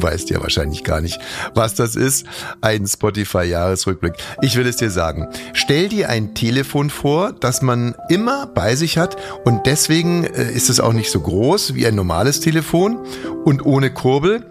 Du 0.00 0.06
weißt 0.06 0.30
ja 0.30 0.40
wahrscheinlich 0.40 0.82
gar 0.82 1.00
nicht, 1.00 1.20
was 1.54 1.74
das 1.74 1.94
ist. 1.94 2.26
Ein 2.62 2.86
Spotify-Jahresrückblick. 2.86 4.14
Ich 4.40 4.56
will 4.56 4.66
es 4.66 4.76
dir 4.76 4.90
sagen. 4.90 5.28
Stell 5.52 5.88
dir 5.90 6.08
ein 6.08 6.34
Telefon 6.34 6.88
vor, 6.88 7.32
das 7.32 7.60
man 7.60 7.94
immer 8.08 8.46
bei 8.46 8.76
sich 8.76 8.96
hat 8.96 9.16
und 9.44 9.66
deswegen 9.66 10.24
äh, 10.24 10.50
ist 10.50 10.70
es 10.70 10.80
auch 10.80 10.94
nicht 10.94 11.10
so 11.10 11.20
groß 11.20 11.74
wie 11.74 11.86
ein 11.86 11.94
normales 11.94 12.40
Telefon 12.40 13.06
und 13.44 13.66
ohne 13.66 13.92
Kurbel. 13.92 14.50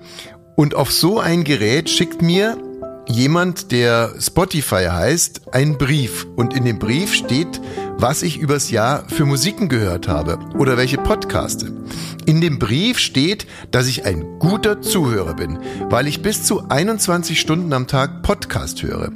Und 0.55 0.75
auf 0.75 0.91
so 0.91 1.19
ein 1.19 1.43
Gerät 1.43 1.89
schickt 1.89 2.21
mir 2.21 2.57
jemand, 3.07 3.71
der 3.71 4.13
Spotify 4.19 4.85
heißt, 4.85 5.53
einen 5.53 5.77
Brief. 5.77 6.27
Und 6.35 6.53
in 6.53 6.65
dem 6.65 6.77
Brief 6.77 7.15
steht, 7.15 7.59
was 8.01 8.23
ich 8.23 8.37
übers 8.37 8.71
Jahr 8.71 9.03
für 9.09 9.25
Musiken 9.25 9.67
gehört 9.67 10.07
habe 10.07 10.39
oder 10.57 10.77
welche 10.77 10.97
Podcaste. 10.97 11.73
In 12.25 12.39
dem 12.39 12.57
Brief 12.57 12.97
steht, 12.97 13.45
dass 13.71 13.87
ich 13.87 14.05
ein 14.05 14.39
guter 14.39 14.81
Zuhörer 14.81 15.33
bin, 15.33 15.59
weil 15.89 16.07
ich 16.07 16.21
bis 16.21 16.43
zu 16.43 16.69
21 16.69 17.39
Stunden 17.39 17.73
am 17.73 17.87
Tag 17.87 18.23
Podcast 18.23 18.83
höre. 18.83 19.11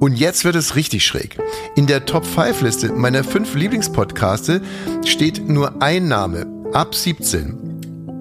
Und 0.00 0.16
jetzt 0.16 0.44
wird 0.44 0.56
es 0.56 0.76
richtig 0.76 1.04
schräg. 1.04 1.38
In 1.76 1.86
der 1.86 2.06
Top 2.06 2.24
5 2.24 2.62
Liste 2.62 2.92
meiner 2.92 3.22
fünf 3.22 3.54
Lieblingspodcaste 3.54 4.62
steht 5.04 5.48
nur 5.48 5.82
ein 5.82 6.08
Name, 6.08 6.46
ab 6.72 6.94
17. 6.94 7.71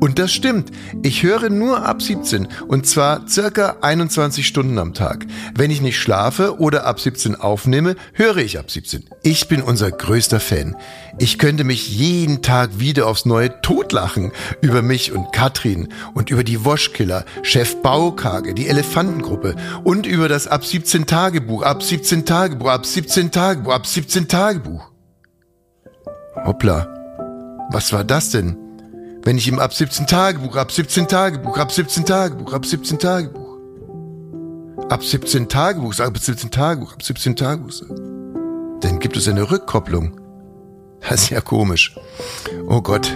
Und 0.01 0.17
das 0.17 0.33
stimmt. 0.33 0.71
Ich 1.03 1.21
höre 1.21 1.51
nur 1.51 1.85
ab 1.85 2.01
17 2.01 2.47
und 2.67 2.87
zwar 2.87 3.27
circa 3.27 3.77
21 3.81 4.47
Stunden 4.47 4.79
am 4.79 4.95
Tag. 4.95 5.27
Wenn 5.53 5.69
ich 5.69 5.79
nicht 5.79 5.99
schlafe 5.99 6.59
oder 6.59 6.87
ab 6.87 6.99
17 6.99 7.35
aufnehme, 7.35 7.95
höre 8.13 8.37
ich 8.37 8.57
ab 8.57 8.71
17. 8.71 9.05
Ich 9.21 9.47
bin 9.47 9.61
unser 9.61 9.91
größter 9.91 10.39
Fan. 10.39 10.75
Ich 11.19 11.37
könnte 11.37 11.63
mich 11.63 11.95
jeden 11.95 12.41
Tag 12.41 12.79
wieder 12.79 13.05
aufs 13.05 13.27
Neue 13.27 13.61
totlachen 13.61 14.31
über 14.61 14.81
mich 14.81 15.11
und 15.11 15.31
Katrin 15.33 15.89
und 16.15 16.31
über 16.31 16.43
die 16.43 16.65
Woschkiller, 16.65 17.23
Chef 17.43 17.83
Baukage, 17.83 18.55
die 18.55 18.69
Elefantengruppe 18.69 19.55
und 19.83 20.07
über 20.07 20.27
das 20.27 20.47
ab 20.47 20.65
17 20.65 21.05
Tagebuch, 21.05 21.61
ab 21.61 21.83
17 21.83 22.25
Tagebuch, 22.25 22.71
ab 22.71 22.87
17 22.87 23.29
Tagebuch, 23.29 23.71
ab 23.71 23.85
17 23.85 24.27
Tagebuch. 24.27 24.89
Hoppla. 26.43 26.87
Was 27.71 27.93
war 27.93 28.03
das 28.03 28.31
denn? 28.31 28.60
Wenn 29.23 29.37
ich 29.37 29.47
ihm 29.47 29.59
ab 29.59 29.73
17 29.73 30.07
Tagebuch, 30.07 30.55
ab 30.55 30.71
17 30.71 31.07
Tagebuch, 31.07 31.57
ab 31.57 31.71
17 31.71 32.05
Tagebuch, 32.05 32.53
ab 32.53 32.65
17 32.65 32.97
Tagebuch. 32.97 33.57
Ab 34.89 35.03
17 35.03 35.47
Tagebuch, 35.47 35.99
ab 35.99 36.17
17 36.17 36.49
Tagebuch, 36.49 36.93
ab 36.93 37.03
17 37.03 37.35
Tagebuch. 37.35 37.81
Dann 38.81 38.99
gibt 38.99 39.15
es 39.15 39.27
eine 39.27 39.49
Rückkopplung. 39.49 40.19
Das 41.07 41.23
ist 41.23 41.29
ja 41.29 41.41
komisch. 41.41 41.95
Oh 42.67 42.81
Gott. 42.81 43.11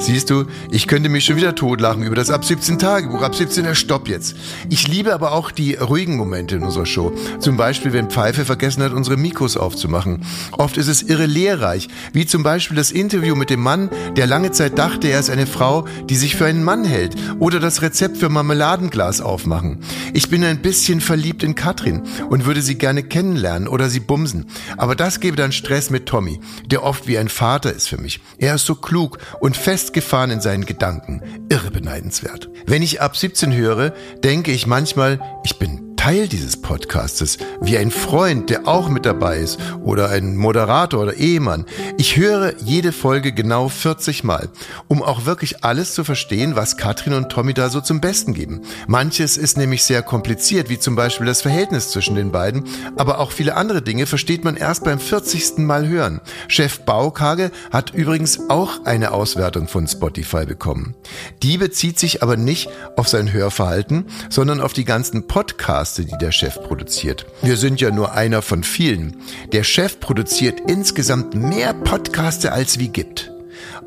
Siehst 0.00 0.30
du, 0.30 0.44
ich 0.70 0.86
könnte 0.86 1.08
mich 1.08 1.24
schon 1.24 1.36
wieder 1.36 1.56
totlachen 1.56 2.04
über 2.04 2.14
das 2.14 2.30
ab 2.30 2.44
17 2.44 2.78
Tagebuch, 2.78 3.20
ab 3.20 3.32
17er 3.32 3.74
Stopp 3.74 4.06
jetzt. 4.08 4.36
Ich 4.70 4.86
liebe 4.86 5.12
aber 5.12 5.32
auch 5.32 5.50
die 5.50 5.74
ruhigen 5.74 6.16
Momente 6.16 6.54
in 6.54 6.62
unserer 6.62 6.86
Show. 6.86 7.12
Zum 7.40 7.56
Beispiel, 7.56 7.92
wenn 7.92 8.08
Pfeife 8.08 8.44
vergessen 8.44 8.84
hat, 8.84 8.92
unsere 8.92 9.16
Mikros 9.16 9.56
aufzumachen. 9.56 10.24
Oft 10.52 10.76
ist 10.76 10.86
es 10.86 11.02
irre 11.02 11.26
lehrreich, 11.26 11.88
wie 12.12 12.26
zum 12.26 12.44
Beispiel 12.44 12.76
das 12.76 12.92
Interview 12.92 13.34
mit 13.34 13.50
dem 13.50 13.60
Mann, 13.60 13.90
der 14.16 14.28
lange 14.28 14.52
Zeit 14.52 14.78
dachte, 14.78 15.08
er 15.08 15.18
ist 15.18 15.30
eine 15.30 15.48
Frau, 15.48 15.84
die 16.08 16.16
sich 16.16 16.36
für 16.36 16.46
einen 16.46 16.62
Mann 16.62 16.84
hält. 16.84 17.16
Oder 17.40 17.58
das 17.58 17.82
Rezept 17.82 18.18
für 18.18 18.28
Marmeladenglas 18.28 19.20
aufmachen. 19.20 19.80
Ich 20.14 20.30
bin 20.30 20.44
ein 20.44 20.62
bisschen 20.62 21.00
verliebt 21.00 21.42
in 21.42 21.56
Katrin 21.56 22.02
und 22.30 22.46
würde 22.46 22.62
sie 22.62 22.76
gerne 22.76 23.02
kennenlernen 23.02 23.66
oder 23.66 23.88
sie 23.88 24.00
bumsen. 24.00 24.46
Aber 24.76 24.94
das 24.94 25.18
gäbe 25.18 25.36
dann 25.36 25.50
Stress 25.50 25.90
mit 25.90 26.06
Tommy, 26.06 26.40
der 26.66 26.84
oft 26.84 27.08
wie 27.08 27.18
ein 27.18 27.28
Vater 27.28 27.72
ist 27.72 27.88
für 27.88 27.98
mich. 27.98 28.20
Er 28.38 28.54
ist 28.54 28.66
so 28.66 28.76
klug 28.76 29.18
und 29.40 29.56
fest 29.56 29.87
festgefahren 29.88 30.30
in 30.30 30.40
seinen 30.42 30.66
Gedanken. 30.66 31.22
Irre 31.48 31.70
beneidenswert. 31.70 32.50
Wenn 32.66 32.82
ich 32.82 33.00
ab 33.00 33.16
17 33.16 33.54
höre, 33.54 33.94
denke 34.22 34.52
ich 34.52 34.66
manchmal, 34.66 35.18
ich 35.44 35.58
bin 35.58 35.87
Teil 36.08 36.26
dieses 36.26 36.62
Podcastes, 36.62 37.36
wie 37.60 37.76
ein 37.76 37.90
Freund, 37.90 38.48
der 38.48 38.66
auch 38.66 38.88
mit 38.88 39.04
dabei 39.04 39.40
ist 39.40 39.58
oder 39.82 40.08
ein 40.08 40.36
Moderator 40.36 41.02
oder 41.02 41.12
Ehemann. 41.12 41.66
Ich 41.98 42.16
höre 42.16 42.54
jede 42.62 42.92
Folge 42.92 43.32
genau 43.32 43.68
40 43.68 44.24
Mal, 44.24 44.48
um 44.86 45.02
auch 45.02 45.26
wirklich 45.26 45.64
alles 45.64 45.92
zu 45.92 46.04
verstehen, 46.04 46.56
was 46.56 46.78
Katrin 46.78 47.12
und 47.12 47.28
Tommy 47.28 47.52
da 47.52 47.68
so 47.68 47.82
zum 47.82 48.00
Besten 48.00 48.32
geben. 48.32 48.62
Manches 48.86 49.36
ist 49.36 49.58
nämlich 49.58 49.84
sehr 49.84 50.00
kompliziert, 50.00 50.70
wie 50.70 50.78
zum 50.78 50.96
Beispiel 50.96 51.26
das 51.26 51.42
Verhältnis 51.42 51.90
zwischen 51.90 52.14
den 52.14 52.32
beiden, 52.32 52.64
aber 52.96 53.18
auch 53.18 53.30
viele 53.30 53.54
andere 53.54 53.82
Dinge 53.82 54.06
versteht 54.06 54.44
man 54.44 54.56
erst 54.56 54.84
beim 54.84 55.00
40. 55.00 55.58
Mal 55.58 55.88
hören. 55.88 56.22
Chef 56.46 56.86
Baukage 56.86 57.50
hat 57.70 57.92
übrigens 57.92 58.48
auch 58.48 58.86
eine 58.86 59.10
Auswertung 59.10 59.68
von 59.68 59.86
Spotify 59.86 60.46
bekommen. 60.46 60.94
Die 61.42 61.58
bezieht 61.58 61.98
sich 61.98 62.22
aber 62.22 62.38
nicht 62.38 62.70
auf 62.96 63.08
sein 63.08 63.30
Hörverhalten, 63.30 64.06
sondern 64.30 64.62
auf 64.62 64.72
die 64.72 64.86
ganzen 64.86 65.26
Podcasts, 65.26 65.97
Podcaste, 65.98 66.04
die 66.04 66.18
der 66.18 66.32
Chef 66.32 66.54
produziert. 66.62 67.26
Wir 67.42 67.56
sind 67.56 67.80
ja 67.80 67.90
nur 67.90 68.12
einer 68.12 68.42
von 68.42 68.62
vielen. 68.62 69.16
Der 69.52 69.64
Chef 69.64 70.00
produziert 70.00 70.60
insgesamt 70.66 71.34
mehr 71.34 71.74
Podcaste 71.74 72.52
als 72.52 72.78
wie 72.78 72.88
gibt. 72.88 73.32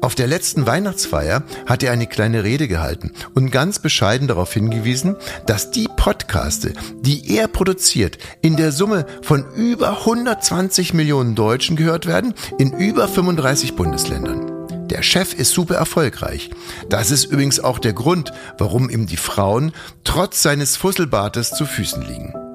Auf 0.01 0.15
der 0.15 0.27
letzten 0.27 0.65
Weihnachtsfeier 0.65 1.43
hat 1.65 1.83
er 1.83 1.91
eine 1.91 2.07
kleine 2.07 2.43
Rede 2.43 2.67
gehalten 2.67 3.11
und 3.35 3.51
ganz 3.51 3.79
bescheiden 3.79 4.27
darauf 4.27 4.51
hingewiesen, 4.53 5.15
dass 5.45 5.71
die 5.71 5.87
Podcaste, 5.95 6.73
die 7.01 7.37
er 7.37 7.47
produziert, 7.47 8.17
in 8.41 8.57
der 8.57 8.71
Summe 8.71 9.05
von 9.21 9.45
über 9.55 9.99
120 9.99 10.93
Millionen 10.93 11.35
Deutschen 11.35 11.75
gehört 11.75 12.07
werden, 12.07 12.33
in 12.57 12.73
über 12.73 13.07
35 13.07 13.75
Bundesländern. 13.75 14.60
Der 14.91 15.03
Chef 15.03 15.33
ist 15.33 15.51
super 15.51 15.75
erfolgreich. 15.75 16.49
Das 16.89 17.11
ist 17.11 17.23
übrigens 17.23 17.61
auch 17.61 17.79
der 17.79 17.93
Grund, 17.93 18.33
warum 18.57 18.89
ihm 18.89 19.07
die 19.07 19.15
Frauen 19.15 19.71
trotz 20.03 20.43
seines 20.43 20.75
Fusselbartes 20.75 21.51
zu 21.51 21.65
Füßen 21.65 22.01
liegen. 22.01 22.50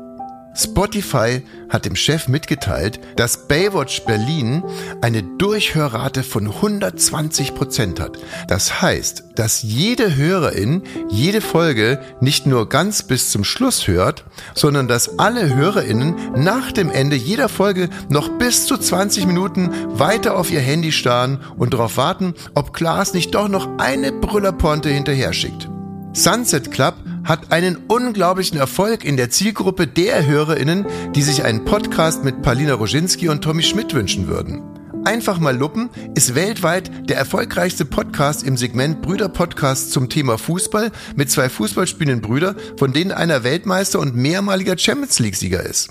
Spotify 0.57 1.43
hat 1.69 1.85
dem 1.85 1.97
Chef 1.97 2.29
mitgeteilt, 2.29 3.01
dass 3.17 3.47
Baywatch 3.49 4.05
Berlin 4.05 4.63
eine 5.03 5.23
Durchhörrate 5.23 6.23
von 6.23 6.47
120 6.47 7.55
Prozent 7.55 8.01
hat. 8.01 8.19
Das 8.49 8.81
heißt, 8.81 9.25
dass 9.35 9.63
jede 9.63 10.17
Hörerin 10.17 10.83
jede 11.09 11.41
Folge 11.41 12.01
nicht 12.21 12.47
nur 12.47 12.69
ganz 12.69 13.03
bis 13.03 13.31
zum 13.31 13.45
Schluss 13.45 13.87
hört, 13.87 14.25
sondern 14.55 14.89
dass 14.89 15.19
alle 15.19 15.55
Hörerinnen 15.55 16.15
nach 16.37 16.73
dem 16.73 16.91
Ende 16.91 17.17
jeder 17.17 17.49
Folge 17.49 17.91
noch 18.09 18.29
bis 18.39 18.67
zu 18.67 18.79
20 18.79 19.27
Minuten 19.27 19.71
weiter 19.99 20.37
auf 20.37 20.51
ihr 20.51 20.61
Handy 20.61 20.93
starren 20.93 21.41
und 21.57 21.75
darauf 21.75 21.97
warten, 21.97 22.35
ob 22.55 22.73
Klaas 22.73 23.13
nicht 23.13 23.35
doch 23.35 23.49
noch 23.49 23.69
eine 23.79 24.13
Brüllerponte 24.13 24.89
hinterher 24.89 25.33
schickt. 25.33 25.69
Sunset 26.13 26.71
Club 26.71 26.95
hat 27.27 27.53
einen 27.53 27.77
unglaublichen 27.89 28.59
Erfolg 28.59 29.05
in 29.05 29.17
der 29.17 29.31
Zielgruppe 29.31 29.87
der 29.87 30.27
HörerInnen, 30.27 30.87
die 31.15 31.23
sich 31.23 31.45
einen 31.45 31.65
Podcast 31.65 32.25
mit 32.25 32.41
Palina 32.41 32.75
Roginski 32.75 33.29
und 33.29 33.43
Tommy 33.43 33.63
Schmidt 33.63 33.93
wünschen 33.93 34.29
würden. 34.29 34.63
Einfach 35.05 35.39
mal 35.39 35.57
luppen 35.57 35.91
ist 36.17 36.35
weltweit 36.35 37.09
der 37.09 37.17
erfolgreichste 37.17 37.85
Podcast 37.85 38.43
im 38.43 38.57
Segment 38.57 39.03
Brüder-Podcast 39.03 39.93
zum 39.93 40.09
Thema 40.09 40.37
Fußball 40.37 40.91
mit 41.15 41.31
zwei 41.31 41.49
Fußballspielenden 41.49 42.23
Brüder, 42.23 42.57
von 42.77 42.93
denen 42.93 43.13
einer 43.13 43.45
Weltmeister 43.45 44.01
und 44.01 44.17
mehrmaliger 44.17 44.77
Champions 44.77 45.21
League-Sieger 45.21 45.63
ist. 45.63 45.91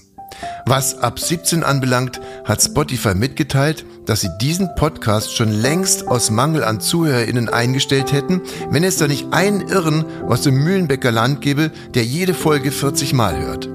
Was 0.66 1.00
ab 1.00 1.20
17 1.20 1.64
anbelangt, 1.64 2.20
hat 2.44 2.62
Spotify 2.62 3.14
mitgeteilt, 3.14 3.86
dass 4.06 4.22
sie 4.22 4.30
diesen 4.42 4.74
Podcast 4.76 5.36
schon 5.36 5.52
längst 5.52 6.08
aus 6.08 6.32
Mangel 6.32 6.64
an 6.64 6.82
ZuhörerInnen 6.82 7.50
eingestellt 7.50 8.12
hätten, 8.12 8.42
wenn 8.70 8.84
es 8.84 8.98
da 8.98 9.08
nicht 9.08 9.32
einen 9.32 9.68
Irren 9.68 10.06
aus 10.28 10.42
dem 10.42 10.64
Mühlenbecker 10.64 11.12
Land 11.12 11.42
gäbe, 11.42 11.72
der 11.94 12.04
jede 12.04 12.34
Folge 12.34 12.72
40 12.72 13.14
Mal 13.14 13.38
hört. 13.40 13.70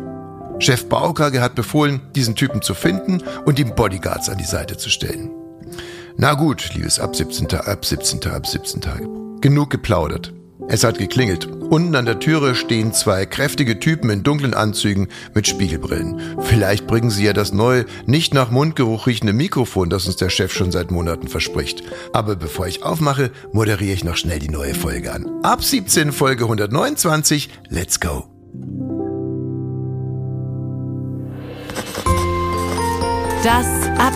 Chef 0.59 0.89
Baukage 0.89 1.41
hat 1.41 1.55
befohlen, 1.55 2.03
diesen 2.15 2.37
Typen 2.37 2.61
zu 2.61 2.75
finden 2.75 3.23
und 3.47 3.59
ihm 3.59 3.75
Bodyguards 3.75 4.29
an 4.29 4.39
die 4.39 4.45
Seite 4.45 4.77
zu 4.77 4.91
stellen. 4.91 5.31
Na 6.17 6.35
gut, 6.35 6.75
liebes 6.75 7.01
ab 7.01 7.17
17. 7.17 7.55
ab 7.55 7.85
17. 7.85 8.31
ab 8.31 8.47
17. 8.47 9.41
Genug 9.41 9.71
geplaudert. 9.71 10.35
Es 10.69 10.85
hat 10.85 10.99
geklingelt. 10.99 11.47
Unten 11.47 11.95
an 11.95 12.05
der 12.05 12.19
Türe 12.19 12.55
stehen 12.55 12.93
zwei 12.93 13.27
kräftige 13.27 13.79
Typen 13.79 14.11
in 14.11 14.23
dunklen 14.23 14.55
Anzügen 14.55 15.09
mit 15.35 15.47
Spiegelbrillen. 15.47 16.21
Vielleicht 16.43 16.87
bringen 16.87 17.11
sie 17.11 17.25
ja 17.25 17.33
das 17.33 17.53
neue, 17.53 17.87
nicht 18.07 18.35
nach 18.35 18.51
Mundgeruch 18.51 19.07
riechende 19.07 19.33
Mikrofon, 19.33 19.91
das 19.91 20.07
uns 20.07 20.17
der 20.17 20.31
Chef 20.31 20.53
schon 20.53 20.73
seit 20.73 20.91
Monaten 20.91 21.29
verspricht. 21.29 21.83
Aber 22.13 22.37
bevor 22.37 22.67
ich 22.67 22.83
aufmache, 22.83 23.31
moderiere 23.53 23.95
ich 23.95 24.05
noch 24.05 24.17
schnell 24.17 24.39
die 24.39 24.49
neue 24.49 24.75
Folge 24.75 25.13
an. 25.13 25.27
Ab 25.43 25.63
17 25.63 26.13
Folge 26.13 26.45
129. 26.45 27.51
Let's 27.69 28.01
go. 28.01 28.27
Das 33.43 33.67
Ab 33.99 34.13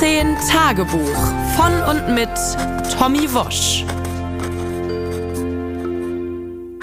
17 0.00 0.36
Tagebuch 0.50 1.16
von 1.56 1.72
und 1.88 2.14
mit 2.14 2.28
Tommy 2.98 3.32
Wosch. 3.32 3.84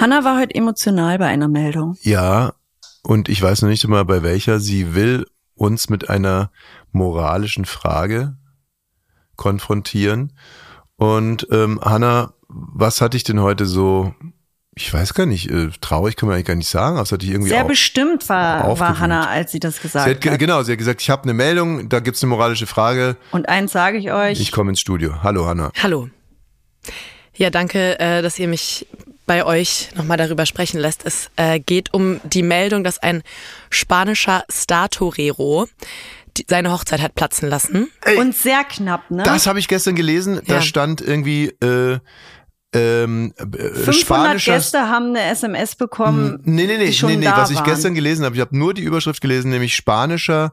Hanna 0.05 0.24
war 0.24 0.38
heute 0.39 0.53
emotional 0.53 1.17
bei 1.17 1.25
einer 1.25 1.47
Meldung. 1.47 1.97
Ja, 2.03 2.53
und 3.01 3.27
ich 3.27 3.41
weiß 3.41 3.63
noch 3.63 3.69
nicht 3.69 3.83
immer 3.83 4.05
bei 4.05 4.21
welcher. 4.21 4.59
Sie 4.59 4.93
will 4.93 5.25
uns 5.55 5.89
mit 5.89 6.12
einer 6.12 6.51
moralischen 6.91 7.65
Frage 7.65 8.38
konfrontieren. 9.35 10.33
Und 10.95 11.47
ähm, 11.50 11.81
Hanna, 11.83 12.33
was 12.47 13.01
hatte 13.01 13.17
ich 13.17 13.24
denn 13.24 13.39
heute 13.41 13.65
so? 13.65 14.13
Ich 14.75 14.93
weiß 14.93 15.15
gar 15.15 15.25
nicht, 15.25 15.50
äh, 15.50 15.69
traurig 15.81 16.17
kann 16.17 16.27
man 16.29 16.35
eigentlich 16.35 16.45
gar 16.45 16.55
nicht 16.55 16.69
sagen, 16.69 16.97
aber 17.00 17.09
hatte 17.09 17.25
ich 17.25 17.31
irgendwie 17.31 17.50
Sehr 17.50 17.63
auch 17.63 17.67
bestimmt 17.67 18.30
war, 18.30 18.77
war 18.77 18.99
Hanna, 18.99 19.27
als 19.27 19.53
sie 19.53 19.60
das 19.60 19.82
gesagt 19.82 20.06
Sie 20.06 20.12
hat, 20.12 20.34
hat. 20.34 20.39
genau, 20.39 20.62
sie 20.62 20.73
hat 20.73 20.77
gesagt, 20.77 21.01
ich 21.01 21.10
habe 21.10 21.23
eine 21.23 21.34
Meldung, 21.34 21.89
da 21.89 21.99
gibt's 21.99 22.21
eine 22.21 22.30
moralische 22.30 22.67
Frage. 22.67 23.17
Und 23.32 23.49
eins 23.49 23.71
sage 23.71 23.97
ich 23.97 24.12
euch. 24.12 24.39
Ich 24.39 24.51
komme 24.51 24.69
ins 24.69 24.82
Studio. 24.82 25.23
Hallo 25.23 25.47
Hanna. 25.47 25.71
Hallo. 25.82 26.10
Ja, 27.36 27.49
danke, 27.49 27.99
äh, 27.99 28.21
dass 28.21 28.38
ihr 28.38 28.47
mich 28.47 28.86
bei 29.25 29.45
euch 29.45 29.89
nochmal 29.95 30.17
darüber 30.17 30.45
sprechen 30.45 30.79
lässt. 30.79 31.05
Es 31.05 31.29
äh, 31.35 31.59
geht 31.59 31.93
um 31.93 32.19
die 32.23 32.43
Meldung, 32.43 32.83
dass 32.83 32.99
ein 32.99 33.23
spanischer 33.69 34.43
Star-Torero 34.51 35.67
die, 36.38 36.45
seine 36.49 36.71
Hochzeit 36.71 37.01
hat 37.01 37.15
platzen 37.15 37.49
lassen. 37.49 37.88
und 38.17 38.35
sehr 38.35 38.63
knapp, 38.65 39.09
ne? 39.09 39.23
Das 39.23 39.47
habe 39.47 39.59
ich 39.59 39.67
gestern 39.67 39.95
gelesen. 39.95 40.41
Da 40.47 40.55
Ja. 40.55 40.61
stand 40.61 41.01
irgendwie 41.01 41.45
äh, 41.61 41.99
ähm, 42.73 43.33
äh, 43.38 43.43
500 43.45 43.95
spanischer 43.95 44.53
Gäste 44.55 44.79
haben 44.89 45.09
eine 45.15 45.21
SMS 45.31 45.75
bekommen. 45.75 46.41
Nee, 46.43 46.65
nee, 46.67 46.77
nee, 46.77 46.88
die 46.88 46.93
schon 46.93 47.09
nee, 47.09 47.15
nee, 47.15 47.25
da 47.25 47.38
was 47.38 47.49
ich 47.51 47.57
waren. 47.57 47.65
gestern 47.65 47.95
gelesen 47.95 48.25
habe, 48.25 48.35
ich 48.35 48.41
habe 48.41 48.57
nur 48.57 48.73
die 48.73 48.81
Überschrift 48.81 49.21
gelesen, 49.21 49.49
nämlich 49.49 49.75
spanischer 49.75 50.51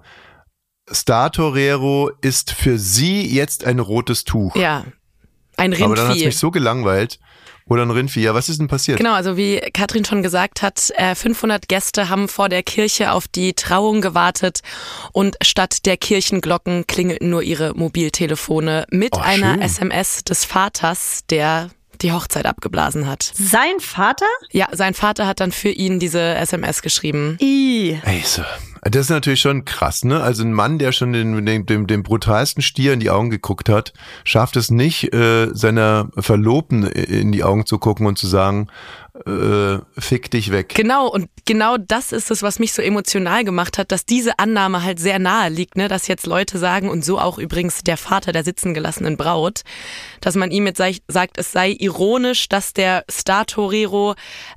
Star 0.92 1.30
Torero 1.32 2.11
ist 2.20 2.52
für 2.52 2.78
sie 2.78 3.26
jetzt 3.26 3.64
ein 3.64 3.78
rotes 3.80 4.22
Tuch. 4.24 4.54
Ja, 4.56 4.85
ein 5.56 5.72
Aber 5.82 5.96
dann 5.96 6.04
hat 6.06 6.12
Rindvieh. 6.12 6.26
mich 6.26 6.38
so 6.38 6.50
gelangweilt. 6.52 7.18
Oder 7.68 7.83
ein 7.83 7.90
Rindvieh. 7.90 8.22
Ja, 8.22 8.35
was 8.35 8.48
ist 8.48 8.59
denn 8.61 8.68
passiert? 8.68 8.98
Genau, 8.98 9.12
also 9.14 9.37
wie 9.37 9.61
Katrin 9.72 10.05
schon 10.05 10.22
gesagt 10.22 10.62
hat, 10.62 10.90
äh, 10.96 11.14
500 11.14 11.68
Gäste 11.68 12.09
haben 12.09 12.29
vor 12.29 12.48
der 12.48 12.62
Kirche 12.62 13.12
auf 13.12 13.29
die 13.29 13.55
Trauung 13.55 14.01
gewartet 14.01 14.61
und 15.12 15.37
statt 15.42 15.87
der 15.87 15.96
Kirchenglocken 15.96 16.87
klingelten 16.87 17.31
nur 17.31 17.42
ihre 17.42 17.75
Mobiltelefone 17.75 18.87
mit 18.90 19.14
Oh, 19.16 19.20
einer 19.20 19.53
schön. 19.55 19.62
SMS 19.62 20.25
des 20.25 20.44
Vaters, 20.44 21.20
der 21.31 21.70
die 22.01 22.12
Hochzeit 22.12 22.46
abgeblasen 22.46 23.07
hat. 23.07 23.31
Sein 23.35 23.79
Vater? 23.79 24.27
Ja, 24.51 24.66
sein 24.72 24.92
Vater 24.94 25.27
hat 25.29 25.38
dann 25.40 25.53
für 25.53 25.68
ihn 25.70 26.01
diese 26.01 26.20
SMS 26.20 26.83
geschrieben. 26.83 27.38
I. 27.40 27.98
Ey, 28.05 28.22
so. 28.25 28.42
Das 28.85 29.03
ist 29.03 29.11
natürlich 29.11 29.40
schon 29.40 29.64
krass, 29.64 30.05
ne? 30.05 30.21
Also 30.21 30.42
ein 30.42 30.53
Mann, 30.53 30.81
der 30.81 30.90
schon 30.90 31.12
den, 31.12 31.47
den, 31.47 31.66
dem, 31.66 31.87
dem 31.87 32.03
brutalsten 32.03 32.64
Stier 32.64 32.92
in 32.92 32.99
die 32.99 33.11
Augen 33.11 33.31
geguckt 33.31 33.68
hat, 33.68 33.92
schafft 34.25 34.57
es 34.57 34.73
nicht, 34.73 35.14
äh, 35.14 35.51
seiner 35.53 36.09
Verlobten 36.18 36.83
in 36.83 37.31
die 37.31 37.45
Augen 37.45 37.64
zu 37.64 37.79
gucken 37.79 38.07
und 38.07 38.18
zu 38.18 38.27
sagen, 38.27 38.66
äh, 39.26 39.78
fick 40.00 40.30
dich 40.30 40.50
weg. 40.52 40.72
Genau, 40.74 41.08
und 41.08 41.28
genau 41.44 41.76
das 41.78 42.12
ist 42.12 42.30
es, 42.30 42.42
was 42.42 42.58
mich 42.58 42.72
so 42.72 42.82
emotional 42.82 43.44
gemacht 43.44 43.78
hat, 43.78 43.92
dass 43.92 44.04
diese 44.06 44.38
Annahme 44.38 44.82
halt 44.82 44.98
sehr 45.00 45.18
nahe 45.18 45.48
liegt, 45.48 45.76
ne? 45.76 45.88
dass 45.88 46.08
jetzt 46.08 46.26
Leute 46.26 46.58
sagen, 46.58 46.88
und 46.88 47.04
so 47.04 47.18
auch 47.18 47.38
übrigens 47.38 47.82
der 47.82 47.96
Vater 47.96 48.32
der 48.32 48.44
sitzen 48.44 48.74
gelassenen 48.74 49.16
Braut, 49.16 49.62
dass 50.20 50.35
man 50.35 50.50
ihm 50.50 50.66
jetzt 50.66 50.78
sei- 50.78 50.98
sagt, 51.08 51.38
es 51.38 51.52
sei 51.52 51.70
ironisch, 51.70 52.48
dass 52.48 52.72
der 52.72 53.04
Star-Torero 53.11 54.14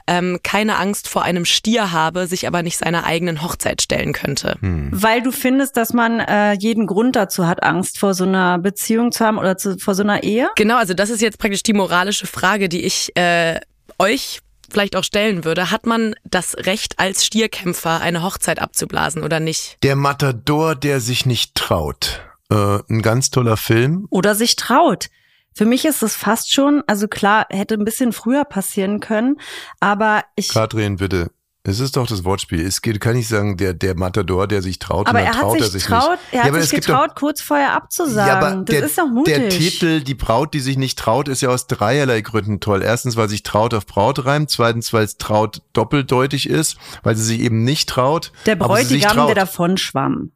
ähm, 0.08 0.39
keine 0.43 0.78
Angst 0.78 1.08
vor 1.10 1.23
einem 1.23 1.45
Stier 1.45 1.91
habe, 1.91 2.28
sich 2.28 2.47
aber 2.47 2.63
nicht 2.63 2.78
seiner 2.78 3.06
eigenen 3.06 3.41
Hochzeit 3.41 3.82
stellen 3.82 4.13
könnte. 4.13 4.58
Weil 4.62 5.21
du 5.21 5.32
findest, 5.32 5.78
dass 5.78 5.93
man 5.93 6.19
äh, 6.19 6.54
jeden 6.54 6.88
Grund 6.88 7.15
dazu 7.15 7.47
hat, 7.47 7.63
Angst 7.63 7.99
vor 7.99 8.13
so 8.13 8.23
einer 8.23 8.60
Beziehung 8.60 9.12
zu 9.12 9.25
haben 9.25 9.38
oder 9.38 9.58
zu, 9.58 9.78
vor 9.78 9.95
so 9.95 10.04
einer 10.04 10.23
Ehe? 10.23 10.49
Genau, 10.56 10.78
also 10.78 10.93
das 10.93 11.10
ist 11.10 11.21
jetzt 11.21 11.39
praktisch 11.39 11.63
die 11.63 11.73
moralische 11.73 12.28
Frage, 12.28 12.69
die 12.69 12.84
ich 12.84 13.15
äh, 13.15 13.60
euch 13.99 14.39
vielleicht 14.76 14.98
auch 14.98 15.06
stellen 15.06 15.46
würde. 15.46 15.72
Hat 15.72 15.86
man 15.86 16.16
das 16.26 16.54
Recht 16.58 17.00
als 17.00 17.26
Stierkämpfer 17.26 18.02
eine 18.02 18.24
Hochzeit 18.24 18.60
abzublasen 18.60 19.24
oder 19.24 19.40
nicht? 19.40 19.78
Der 19.84 19.96
Matador, 19.96 20.76
der 20.76 21.00
sich 21.00 21.26
nicht 21.26 21.56
traut. 21.56 22.22
Äh, 22.50 22.80
ein 22.90 23.02
ganz 23.02 23.30
toller 23.30 23.56
Film. 23.56 24.06
Oder 24.10 24.36
sich 24.36 24.58
traut. 24.58 25.08
Für 25.54 25.64
mich 25.64 25.86
ist 25.86 26.04
es 26.04 26.18
fast 26.18 26.52
schon, 26.52 26.84
also 26.88 27.08
klar, 27.08 27.46
hätte 27.50 27.76
ein 27.76 27.86
bisschen 27.86 28.12
früher 28.12 28.44
passieren 28.44 29.00
können, 29.00 29.40
aber 29.80 30.26
ich, 30.36 30.50
Katrin, 30.50 30.98
bitte. 30.98 31.32
Es 31.67 31.80
ist 31.80 31.97
doch 31.97 32.06
das 32.06 32.23
Wortspiel. 32.23 32.63
Es 32.63 32.84
geht, 32.84 33.01
kann 33.01 33.15
ich 33.15 33.28
sagen, 33.28 33.58
der, 33.58 33.73
der 33.73 33.95
Matador, 33.97 34.47
der 34.47 34.62
sich 34.62 34.78
traut, 34.78 35.08
aber 35.08 35.17
und 35.17 35.25
dann 35.25 35.34
er 35.34 35.34
hat 35.34 35.41
traut 35.41 35.54
sich, 35.54 35.62
er 35.63 35.69
sich 35.71 35.84
traut, 35.86 36.12
nicht. 36.12 36.21
er 36.34 36.43
hat 36.43 36.49
aber 36.49 36.62
sich 36.62 36.69
gibt 36.69 36.84
doch- 36.88 36.93
getraut, 37.01 37.15
kurz 37.15 37.41
vorher 37.41 37.73
abzusagen. 37.73 38.28
Ja, 38.28 38.38
aber 38.38 38.56
das 38.58 38.65
der, 38.65 38.84
ist 38.84 38.97
doch 38.99 39.08
mutig. 39.08 39.34
der 39.34 39.49
Titel, 39.49 40.01
die 40.01 40.13
Braut, 40.13 40.54
die 40.54 40.60
sich 40.60 40.78
nicht 40.78 40.99
traut, 40.99 41.28
ist 41.28 41.41
ja 41.41 41.49
aus 41.49 41.65
dreierlei 41.65 42.21
Gründen 42.21 42.60
toll. 42.60 42.84
Erstens, 42.84 43.15
weil 43.17 43.30
sich 43.30 43.41
traut 43.41 43.73
auf 43.73 43.88
Braut 43.88 44.25
reimt. 44.25 44.51
Zweitens, 44.51 44.93
weil 44.93 45.06
es 45.06 45.17
traut 45.17 45.63
doppeldeutig 45.73 46.47
ist, 46.47 46.78
weil 47.01 47.15
sie 47.15 47.23
sich 47.23 47.39
eben 47.39 47.63
nicht 47.63 47.89
traut. 47.89 48.32
der 48.45 48.56
Bräutigam, 48.58 49.13
traut. 49.15 49.30
der 49.30 49.36
davon 49.36 49.78
schwamm. 49.78 50.32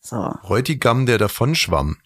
So. 0.00 0.34
Bräutigam, 0.42 1.04
der 1.04 1.18
davon 1.18 1.56
schwamm. 1.56 1.96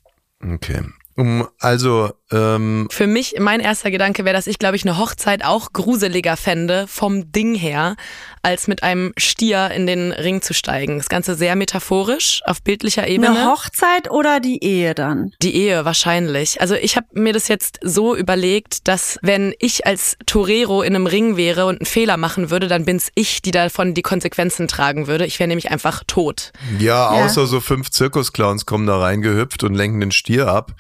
Okay. 0.43 0.83
Um, 1.17 1.47
also, 1.61 2.11
ähm, 2.33 2.89
Für 2.91 3.07
mich, 3.07 3.37
mein 3.39 3.61
erster 3.61 3.93
Gedanke 3.93 4.25
wäre, 4.25 4.35
dass 4.35 4.49
ich, 4.49 4.59
glaube 4.59 4.75
ich, 4.75 4.83
eine 4.85 4.99
Hochzeit 4.99 5.45
auch 5.45 5.73
gruseliger 5.73 6.37
fände, 6.37 6.87
vom 6.89 7.31
Ding 7.31 7.55
her, 7.55 7.95
als 8.43 8.67
mit 8.67 8.83
einem 8.83 9.13
Stier 9.17 9.71
in 9.71 9.87
den 9.87 10.11
Ring 10.13 10.43
zu 10.43 10.55
steigen. 10.55 10.99
Das 10.99 11.09
Ganze 11.09 11.37
sehr 11.37 11.55
metaphorisch, 11.55 12.43
auf 12.47 12.63
bildlicher 12.63 13.07
Ebene. 13.07 13.31
Eine 13.31 13.47
Hochzeit 13.47 14.11
oder 14.11 14.41
die 14.41 14.63
Ehe 14.63 14.95
dann? 14.95 15.33
Die 15.41 15.55
Ehe 15.55 15.85
wahrscheinlich. 15.85 16.61
Also 16.61 16.75
ich 16.75 16.97
habe 16.97 17.07
mir 17.13 17.33
das 17.33 17.49
jetzt 17.49 17.79
so 17.83 18.17
überlegt, 18.17 18.89
dass 18.89 19.19
wenn 19.23 19.55
ich 19.61 19.87
als 19.87 20.17
Torero 20.27 20.83
in 20.83 20.97
einem 20.97 21.07
Ring 21.07 21.37
wäre 21.37 21.67
und 21.67 21.81
einen 21.81 21.87
Fehler 21.87 22.17
machen 22.17 22.51
würde, 22.51 22.67
dann 22.67 22.85
bin's 22.85 23.11
ich, 23.15 23.41
die 23.41 23.53
davon 23.53 23.95
die 23.95 24.03
Konsequenzen 24.03 24.67
tragen 24.67 25.07
würde. 25.07 25.27
Ich 25.27 25.39
wäre 25.39 25.49
nämlich 25.49 25.71
einfach 25.71 26.03
tot. 26.07 26.53
ja, 26.79 27.09
außer 27.09 27.47
so 27.47 27.61
fünf 27.61 27.91
Zirkusclowns 27.91 28.67
kommen 28.67 28.87
da 28.87 28.99
reingehüpft 28.99 29.63
und 29.63 29.75
lenken 29.75 30.01
den 30.01 30.11
Stier 30.13 30.49
ab. 30.49 30.73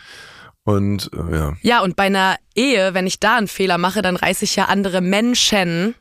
Und 0.64 1.10
äh, 1.12 1.36
ja. 1.36 1.52
Ja, 1.62 1.82
und 1.82 1.94
bei 1.96 2.04
einer 2.04 2.36
Ehe, 2.54 2.94
wenn 2.94 3.06
ich 3.06 3.20
da 3.20 3.36
einen 3.36 3.48
Fehler 3.48 3.78
mache, 3.78 4.02
dann 4.02 4.16
reiße 4.16 4.44
ich 4.44 4.56
ja 4.56 4.64
andere 4.66 5.00
Menschen 5.00 5.94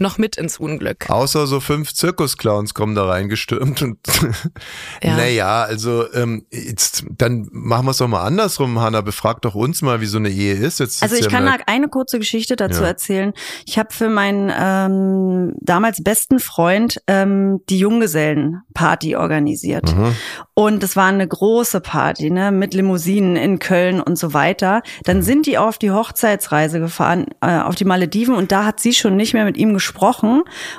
noch 0.00 0.18
mit 0.18 0.36
ins 0.36 0.58
Unglück. 0.58 1.08
Außer 1.10 1.46
so 1.46 1.60
fünf 1.60 1.92
Zirkusclowns 1.94 2.74
kommen 2.74 2.94
da 2.94 3.06
reingestürmt 3.06 3.82
und 3.82 3.98
Ja. 5.02 5.16
naja, 5.16 5.62
also 5.62 6.12
ähm, 6.14 6.46
jetzt, 6.50 7.04
dann 7.16 7.48
machen 7.52 7.86
wir 7.86 7.90
es 7.90 7.98
doch 7.98 8.08
mal 8.08 8.22
andersrum, 8.24 8.80
Hanna. 8.80 9.00
Befrag 9.00 9.42
doch 9.42 9.54
uns 9.54 9.82
mal, 9.82 10.00
wie 10.00 10.06
so 10.06 10.18
eine 10.18 10.30
Ehe 10.30 10.54
ist. 10.54 10.80
Jetzt 10.80 11.02
Also 11.02 11.14
ist 11.14 11.26
ich 11.26 11.32
ja 11.32 11.38
kann 11.38 11.48
eine 11.66 11.88
kurze 11.88 12.18
Geschichte 12.18 12.56
dazu 12.56 12.82
Ja. 12.82 12.88
erzählen. 12.88 13.32
Ich 13.66 13.78
habe 13.78 13.92
für 13.92 14.08
meinen 14.08 14.50
ähm, 14.58 15.54
damals 15.60 16.02
besten 16.02 16.38
Freund 16.38 17.00
ähm, 17.06 17.60
die 17.68 17.78
Junggesellenparty 17.78 19.16
organisiert. 19.16 19.94
Mhm. 19.94 20.14
Und 20.54 20.82
es 20.82 20.96
war 20.96 21.06
eine 21.06 21.26
große 21.26 21.80
Party, 21.80 22.30
ne, 22.30 22.50
mit 22.50 22.74
Limousinen 22.74 23.36
in 23.36 23.58
Köln 23.58 24.00
und 24.00 24.18
so 24.18 24.32
weiter. 24.32 24.82
Dann 25.04 25.22
sind 25.22 25.46
die 25.46 25.58
auf 25.58 25.78
die 25.78 25.90
Hochzeitsreise 25.90 26.80
gefahren, 26.80 27.26
äh, 27.42 27.58
auf 27.60 27.74
die 27.74 27.84
Malediven 27.84 28.34
und 28.34 28.52
da 28.52 28.64
hat 28.64 28.80
sie 28.80 28.94
schon 28.94 29.16
nicht 29.16 29.34
mehr 29.34 29.44
mit 29.44 29.56
ihm 29.56 29.74
gesprochen. 29.74 29.85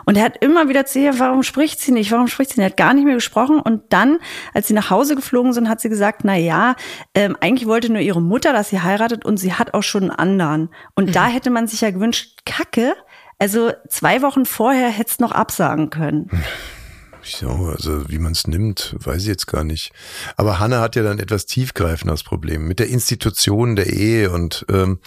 Und 0.05 0.17
er 0.17 0.23
hat 0.23 0.43
immer 0.43 0.69
wieder 0.69 0.85
zu 0.85 0.99
ihr, 0.99 1.19
warum 1.19 1.43
spricht 1.43 1.79
sie 1.79 1.91
nicht, 1.91 2.11
warum 2.11 2.27
spricht 2.27 2.51
sie 2.51 2.61
nicht? 2.61 2.67
Er 2.67 2.71
hat 2.71 2.77
gar 2.77 2.93
nicht 2.93 3.05
mehr 3.05 3.15
gesprochen. 3.15 3.59
Und 3.59 3.83
dann, 3.89 4.17
als 4.53 4.67
sie 4.67 4.73
nach 4.73 4.89
Hause 4.89 5.15
geflogen 5.15 5.53
sind, 5.53 5.69
hat 5.69 5.81
sie 5.81 5.89
gesagt, 5.89 6.21
na 6.23 6.35
ja, 6.35 6.75
ähm, 7.15 7.37
eigentlich 7.41 7.67
wollte 7.67 7.91
nur 7.91 8.01
ihre 8.01 8.21
Mutter, 8.21 8.53
dass 8.53 8.69
sie 8.69 8.81
heiratet 8.81 9.25
und 9.25 9.37
sie 9.37 9.53
hat 9.53 9.73
auch 9.73 9.83
schon 9.83 10.03
einen 10.03 10.11
anderen. 10.11 10.69
Und 10.95 11.15
da 11.15 11.27
hätte 11.27 11.49
man 11.49 11.67
sich 11.67 11.81
ja 11.81 11.91
gewünscht, 11.91 12.39
Kacke, 12.45 12.95
also 13.39 13.71
zwei 13.87 14.21
Wochen 14.21 14.45
vorher 14.45 14.89
hättest 14.89 15.21
noch 15.21 15.31
absagen 15.31 15.89
können. 15.89 16.29
Ja, 17.41 17.49
also 17.49 18.09
wie 18.09 18.19
man 18.19 18.31
es 18.31 18.47
nimmt, 18.47 18.95
weiß 18.99 19.23
ich 19.23 19.27
jetzt 19.27 19.47
gar 19.47 19.63
nicht. 19.63 19.91
Aber 20.35 20.59
Hanna 20.59 20.81
hat 20.81 20.95
ja 20.95 21.03
dann 21.03 21.19
etwas 21.19 21.45
tiefgreifendes 21.45 22.23
Problem 22.23 22.67
mit 22.67 22.79
der 22.79 22.87
Institution 22.87 23.75
der 23.75 23.87
Ehe. 23.87 24.31
Und 24.31 24.65
ähm, 24.71 24.99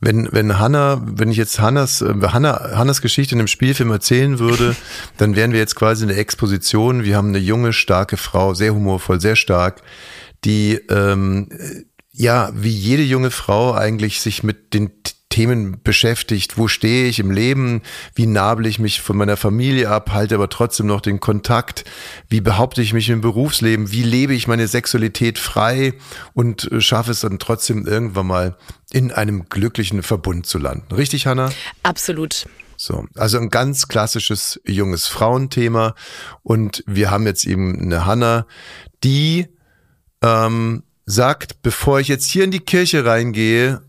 wenn, 0.00 0.28
wenn 0.32 0.58
Hanna, 0.58 1.02
wenn 1.04 1.30
ich 1.30 1.36
jetzt 1.36 1.60
Hannas, 1.60 2.02
äh, 2.02 2.14
Hanna, 2.28 2.76
Hannas 2.76 3.00
Geschichte 3.00 3.34
in 3.34 3.40
einem 3.40 3.48
Spielfilm 3.48 3.90
erzählen 3.90 4.38
würde, 4.38 4.76
dann 5.16 5.36
wären 5.36 5.52
wir 5.52 5.58
jetzt 5.58 5.74
quasi 5.74 6.02
in 6.02 6.08
der 6.08 6.18
Exposition. 6.18 7.04
Wir 7.04 7.16
haben 7.16 7.28
eine 7.28 7.38
junge, 7.38 7.72
starke 7.72 8.16
Frau, 8.16 8.54
sehr 8.54 8.74
humorvoll, 8.74 9.20
sehr 9.20 9.36
stark, 9.36 9.82
die 10.44 10.74
ähm, 10.90 11.48
ja, 12.12 12.50
wie 12.54 12.70
jede 12.70 13.02
junge 13.02 13.30
Frau 13.30 13.72
eigentlich 13.72 14.20
sich 14.20 14.42
mit 14.42 14.74
den 14.74 14.90
Themen 15.32 15.78
beschäftigt. 15.82 16.58
Wo 16.58 16.68
stehe 16.68 17.06
ich 17.06 17.18
im 17.18 17.30
Leben? 17.30 17.80
Wie 18.14 18.26
nabel 18.26 18.66
ich 18.66 18.78
mich 18.78 19.00
von 19.00 19.16
meiner 19.16 19.38
Familie 19.38 19.88
ab? 19.88 20.10
Halte 20.12 20.34
aber 20.34 20.50
trotzdem 20.50 20.86
noch 20.86 21.00
den 21.00 21.20
Kontakt? 21.20 21.84
Wie 22.28 22.42
behaupte 22.42 22.82
ich 22.82 22.92
mich 22.92 23.08
im 23.08 23.22
Berufsleben? 23.22 23.90
Wie 23.92 24.02
lebe 24.02 24.34
ich 24.34 24.46
meine 24.46 24.68
Sexualität 24.68 25.38
frei 25.38 25.94
und 26.34 26.70
äh, 26.70 26.82
schaffe 26.82 27.12
es 27.12 27.20
dann 27.20 27.38
trotzdem 27.38 27.86
irgendwann 27.86 28.26
mal 28.26 28.58
in 28.92 29.10
einem 29.10 29.48
glücklichen 29.48 30.02
Verbund 30.02 30.46
zu 30.46 30.58
landen? 30.58 30.94
Richtig, 30.94 31.26
Hanna? 31.26 31.50
Absolut. 31.82 32.44
So, 32.76 33.06
also 33.14 33.38
ein 33.38 33.48
ganz 33.48 33.88
klassisches 33.88 34.60
junges 34.66 35.06
Frauenthema. 35.06 35.94
Und 36.42 36.84
wir 36.86 37.10
haben 37.10 37.24
jetzt 37.24 37.46
eben 37.46 37.80
eine 37.80 38.04
Hanna, 38.04 38.46
die 39.02 39.46
ähm, 40.22 40.82
sagt, 41.06 41.62
bevor 41.62 42.00
ich 42.00 42.08
jetzt 42.08 42.26
hier 42.26 42.44
in 42.44 42.50
die 42.50 42.60
Kirche 42.60 43.06
reingehe, 43.06 43.80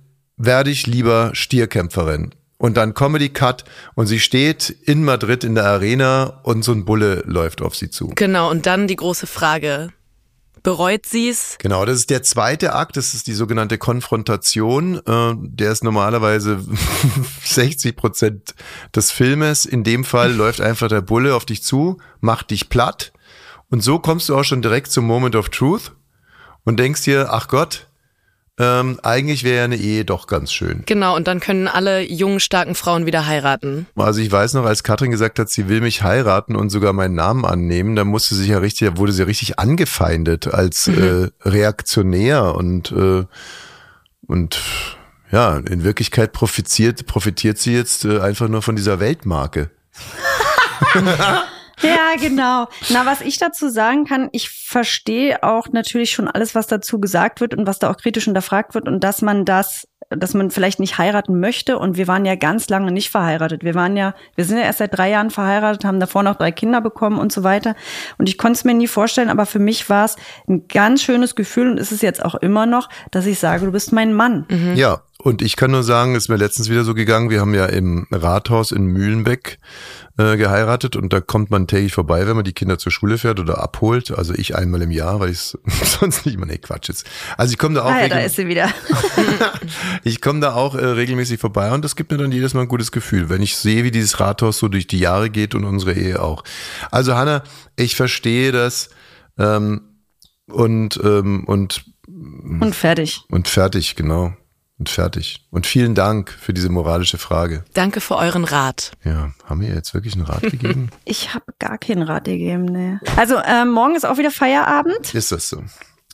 werde 0.45 0.69
ich 0.69 0.87
lieber 0.87 1.31
Stierkämpferin. 1.33 2.33
Und 2.57 2.77
dann 2.77 2.93
Comedy 2.93 3.29
Cut 3.29 3.65
und 3.95 4.07
sie 4.07 4.19
steht 4.19 4.69
in 4.69 5.03
Madrid 5.03 5.43
in 5.43 5.55
der 5.55 5.65
Arena 5.65 6.39
und 6.43 6.63
so 6.63 6.71
ein 6.71 6.85
Bulle 6.85 7.23
läuft 7.25 7.61
auf 7.61 7.75
sie 7.75 7.89
zu. 7.89 8.11
Genau, 8.15 8.49
und 8.49 8.65
dann 8.65 8.87
die 8.87 8.95
große 8.95 9.27
Frage. 9.27 9.89
Bereut 10.61 11.05
sie's? 11.05 11.57
Genau, 11.59 11.83
das 11.83 11.97
ist 11.97 12.09
der 12.09 12.23
zweite 12.23 12.73
Akt, 12.73 12.95
das 12.95 13.13
ist 13.13 13.27
die 13.27 13.33
sogenannte 13.33 13.77
Konfrontation. 13.77 15.01
Äh, 15.05 15.33
der 15.37 15.73
ist 15.73 15.83
normalerweise 15.83 16.63
60 17.43 17.97
Prozent 17.97 18.55
des 18.95 19.11
Filmes. 19.11 19.65
In 19.65 19.83
dem 19.83 20.05
Fall 20.05 20.31
läuft 20.33 20.61
einfach 20.61 20.87
der 20.87 21.01
Bulle 21.01 21.35
auf 21.35 21.43
dich 21.43 21.63
zu, 21.63 21.97
macht 22.21 22.51
dich 22.51 22.69
platt. 22.69 23.11
Und 23.69 23.81
so 23.83 23.99
kommst 23.99 24.29
du 24.29 24.37
auch 24.37 24.43
schon 24.43 24.61
direkt 24.61 24.89
zum 24.89 25.05
Moment 25.05 25.35
of 25.35 25.49
Truth 25.49 25.91
und 26.63 26.79
denkst 26.79 27.01
dir, 27.01 27.33
ach 27.33 27.49
Gott, 27.49 27.87
ähm, 28.59 28.99
eigentlich 29.01 29.43
wäre 29.43 29.57
ja 29.57 29.63
eine 29.63 29.77
Ehe 29.77 30.05
doch 30.05 30.27
ganz 30.27 30.53
schön. 30.53 30.83
Genau, 30.85 31.15
und 31.15 31.27
dann 31.27 31.39
können 31.39 31.67
alle 31.67 32.01
jungen, 32.01 32.39
starken 32.39 32.75
Frauen 32.75 33.07
wieder 33.07 33.25
heiraten. 33.25 33.87
Also 33.95 34.21
ich 34.21 34.31
weiß 34.31 34.53
noch, 34.53 34.65
als 34.65 34.83
Katrin 34.83 35.09
gesagt 35.09 35.39
hat, 35.39 35.49
sie 35.49 35.69
will 35.69 35.81
mich 35.81 36.03
heiraten 36.03 36.55
und 36.55 36.69
sogar 36.69 36.93
meinen 36.93 37.15
Namen 37.15 37.45
annehmen, 37.45 37.95
da 37.95 38.03
musste 38.03 38.35
sie 38.35 38.49
ja 38.49 38.59
richtig, 38.59 38.89
da 38.89 38.97
wurde 38.97 39.11
sie 39.11 39.23
richtig 39.23 39.57
angefeindet 39.57 40.53
als 40.53 40.87
äh, 40.87 41.29
reaktionär 41.41 42.53
und 42.55 42.91
äh, 42.91 43.25
und 44.27 44.61
ja, 45.31 45.57
in 45.57 45.83
Wirklichkeit 45.83 46.31
profitiert 46.31 47.07
profitiert 47.07 47.57
sie 47.57 47.73
jetzt 47.73 48.05
äh, 48.05 48.19
einfach 48.19 48.47
nur 48.49 48.61
von 48.61 48.75
dieser 48.75 48.99
Weltmarke. 48.99 49.71
Ja, 51.81 52.15
genau. 52.19 52.67
Na, 52.89 53.05
was 53.05 53.21
ich 53.21 53.37
dazu 53.37 53.69
sagen 53.69 54.05
kann, 54.05 54.29
ich 54.31 54.49
verstehe 54.49 55.43
auch 55.43 55.67
natürlich 55.69 56.11
schon 56.11 56.27
alles, 56.27 56.55
was 56.55 56.67
dazu 56.67 56.99
gesagt 56.99 57.41
wird 57.41 57.53
und 57.53 57.67
was 57.67 57.79
da 57.79 57.89
auch 57.89 57.97
kritisch 57.97 58.25
hinterfragt 58.25 58.75
wird 58.75 58.87
und 58.87 59.03
dass 59.03 59.21
man 59.21 59.45
das, 59.45 59.87
dass 60.09 60.33
man 60.33 60.51
vielleicht 60.51 60.79
nicht 60.79 60.97
heiraten 60.97 61.39
möchte. 61.39 61.79
Und 61.79 61.97
wir 61.97 62.07
waren 62.07 62.25
ja 62.25 62.35
ganz 62.35 62.69
lange 62.69 62.91
nicht 62.91 63.09
verheiratet. 63.09 63.63
Wir 63.63 63.75
waren 63.75 63.97
ja, 63.97 64.13
wir 64.35 64.45
sind 64.45 64.57
ja 64.57 64.63
erst 64.63 64.79
seit 64.79 64.95
drei 64.95 65.09
Jahren 65.09 65.31
verheiratet, 65.31 65.85
haben 65.85 65.99
davor 65.99 66.23
noch 66.23 66.35
drei 66.35 66.51
Kinder 66.51 66.81
bekommen 66.81 67.17
und 67.19 67.31
so 67.31 67.43
weiter. 67.43 67.75
Und 68.17 68.29
ich 68.29 68.37
konnte 68.37 68.57
es 68.57 68.63
mir 68.63 68.73
nie 68.73 68.87
vorstellen, 68.87 69.29
aber 69.29 69.45
für 69.45 69.59
mich 69.59 69.89
war 69.89 70.05
es 70.05 70.15
ein 70.47 70.67
ganz 70.67 71.01
schönes 71.01 71.35
Gefühl 71.35 71.71
und 71.71 71.79
ist 71.79 71.91
es 71.91 72.01
jetzt 72.01 72.23
auch 72.23 72.35
immer 72.35 72.65
noch, 72.65 72.89
dass 73.11 73.25
ich 73.25 73.39
sage, 73.39 73.65
du 73.65 73.71
bist 73.71 73.91
mein 73.91 74.13
Mann. 74.13 74.45
Ja, 74.75 75.01
und 75.23 75.41
ich 75.41 75.55
kann 75.55 75.71
nur 75.71 75.83
sagen, 75.83 76.15
ist 76.15 76.27
mir 76.27 76.35
letztens 76.35 76.69
wieder 76.69 76.83
so 76.83 76.93
gegangen, 76.93 77.29
wir 77.29 77.39
haben 77.39 77.53
ja 77.53 77.65
im 77.65 78.07
Rathaus 78.11 78.73
in 78.73 78.87
Mühlenbeck 78.87 79.57
äh, 80.17 80.35
geheiratet 80.35 80.97
und 80.97 81.13
da 81.13 81.21
kommt 81.21 81.49
man 81.49 81.65
täglich 81.65 81.93
vorbei, 81.93 82.27
wenn 82.27 82.35
man 82.35 82.43
die 82.43 82.51
Kinder 82.51 82.77
zur 82.77 82.91
Schule 82.91 83.17
fährt 83.17 83.39
oder 83.39 83.63
abholt. 83.63 84.11
Also 84.11 84.33
ich 84.33 84.57
einmal 84.57 84.81
im 84.81 84.91
Jahr, 84.91 85.21
weil 85.21 85.29
ich 85.29 85.37
es 85.37 85.57
sonst 85.99 86.25
nicht 86.25 86.35
immer, 86.35 86.45
nee, 86.45 86.57
Quatsch 86.57 86.89
jetzt. 86.89 87.09
Also 87.37 87.53
ich 87.53 87.57
komme 87.57 87.75
da 87.75 87.83
auch 87.83 87.91
Ah 87.91 88.01
ja, 88.01 88.09
da 88.09 88.19
ist 88.19 88.35
sie 88.35 88.47
wieder. 88.49 88.69
ich 90.03 90.19
komme 90.19 90.41
da 90.41 90.55
auch 90.55 90.75
äh, 90.75 90.85
regelmäßig 90.85 91.39
vorbei 91.39 91.71
und 91.71 91.85
das 91.85 91.95
gibt 91.95 92.11
mir 92.11 92.17
dann 92.17 92.33
jedes 92.33 92.53
Mal 92.53 92.63
ein 92.63 92.67
gutes 92.67 92.91
Gefühl, 92.91 93.29
wenn 93.29 93.41
ich 93.41 93.55
sehe, 93.55 93.85
wie 93.85 93.91
dieses 93.91 94.19
Rathaus 94.19 94.57
so 94.57 94.67
durch 94.67 94.87
die 94.87 94.99
Jahre 94.99 95.29
geht 95.29 95.55
und 95.55 95.63
unsere 95.63 95.93
Ehe 95.93 96.21
auch. 96.21 96.43
Also 96.91 97.15
Hanna, 97.15 97.43
ich 97.77 97.95
verstehe 97.95 98.51
das 98.51 98.89
ähm, 99.37 99.83
und 100.47 100.99
ähm, 101.01 101.45
und 101.45 101.85
Und 102.07 102.75
fertig. 102.75 103.21
und 103.29 103.47
fertig, 103.47 103.95
genau. 103.95 104.33
Und 104.79 104.89
fertig. 104.89 105.45
Und 105.51 105.67
vielen 105.67 105.93
Dank 105.95 106.31
für 106.31 106.51
diese 106.53 106.69
moralische 106.69 107.17
Frage. 107.17 107.63
Danke 107.73 108.01
für 108.01 108.15
euren 108.17 108.43
Rat. 108.43 108.91
Ja, 109.03 109.31
haben 109.45 109.61
wir 109.61 109.69
jetzt 109.69 109.93
wirklich 109.93 110.15
einen 110.15 110.25
Rat 110.25 110.41
gegeben? 110.41 110.89
Ich 111.05 111.33
habe 111.33 111.45
gar 111.59 111.77
keinen 111.77 112.01
Rat 112.01 112.25
gegeben, 112.25 112.65
nee. 112.65 112.97
Also 113.15 113.37
ähm, 113.45 113.71
morgen 113.71 113.95
ist 113.95 114.05
auch 114.05 114.17
wieder 114.17 114.31
Feierabend. 114.31 115.13
Ist 115.13 115.31
das 115.31 115.49
so? 115.49 115.63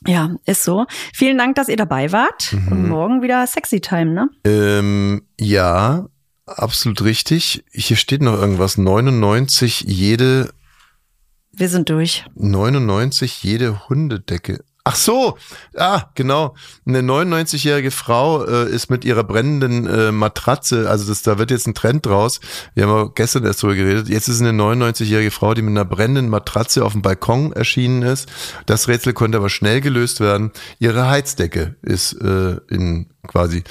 Ja, 0.06 0.36
ist 0.46 0.62
so. 0.62 0.86
Vielen 1.14 1.38
Dank, 1.38 1.56
dass 1.56 1.68
ihr 1.68 1.76
dabei 1.76 2.12
wart. 2.12 2.52
Mhm. 2.52 2.68
Und 2.68 2.88
morgen 2.88 3.22
wieder 3.22 3.46
Sexy 3.46 3.80
Time, 3.80 4.12
ne? 4.12 4.28
Ähm, 4.44 5.22
ja, 5.38 6.06
absolut 6.46 7.02
richtig. 7.02 7.64
Hier 7.70 7.96
steht 7.96 8.22
noch 8.22 8.34
irgendwas. 8.34 8.78
99 8.78 9.82
jede, 9.86 10.50
Wir 11.52 11.68
sind 11.68 11.88
durch. 11.88 12.24
99 12.34 13.42
jede 13.42 13.88
Hundedecke. 13.88 14.64
Ach 14.82 14.96
so, 14.96 15.36
ah, 15.76 16.04
genau. 16.14 16.54
Eine 16.86 17.00
99-jährige 17.00 17.90
Frau 17.90 18.44
äh, 18.44 18.70
ist 18.70 18.90
mit 18.90 19.04
ihrer 19.04 19.24
brennenden 19.24 19.86
äh, 19.86 20.10
Matratze, 20.10 20.88
also 20.88 21.06
das, 21.06 21.22
da 21.22 21.38
wird 21.38 21.50
jetzt 21.50 21.66
ein 21.66 21.74
Trend 21.74 22.06
draus. 22.06 22.40
Wir 22.74 22.84
haben 22.84 22.92
auch 22.92 23.14
gestern 23.14 23.44
erst 23.44 23.62
drüber 23.62 23.74
geredet. 23.74 24.08
Jetzt 24.08 24.28
ist 24.28 24.40
eine 24.40 24.50
99-jährige 24.50 25.30
Frau, 25.30 25.52
die 25.52 25.60
mit 25.62 25.72
einer 25.72 25.84
brennenden 25.84 26.30
Matratze 26.30 26.84
auf 26.84 26.92
dem 26.92 27.02
Balkon 27.02 27.52
erschienen 27.52 28.02
ist. 28.02 28.28
Das 28.64 28.88
Rätsel 28.88 29.12
konnte 29.12 29.36
aber 29.36 29.50
schnell 29.50 29.82
gelöst 29.82 30.20
werden. 30.20 30.50
Ihre 30.78 31.08
Heizdecke 31.08 31.76
ist 31.82 32.14
äh, 32.14 32.56
in 32.70 33.10
quasi, 33.26 33.64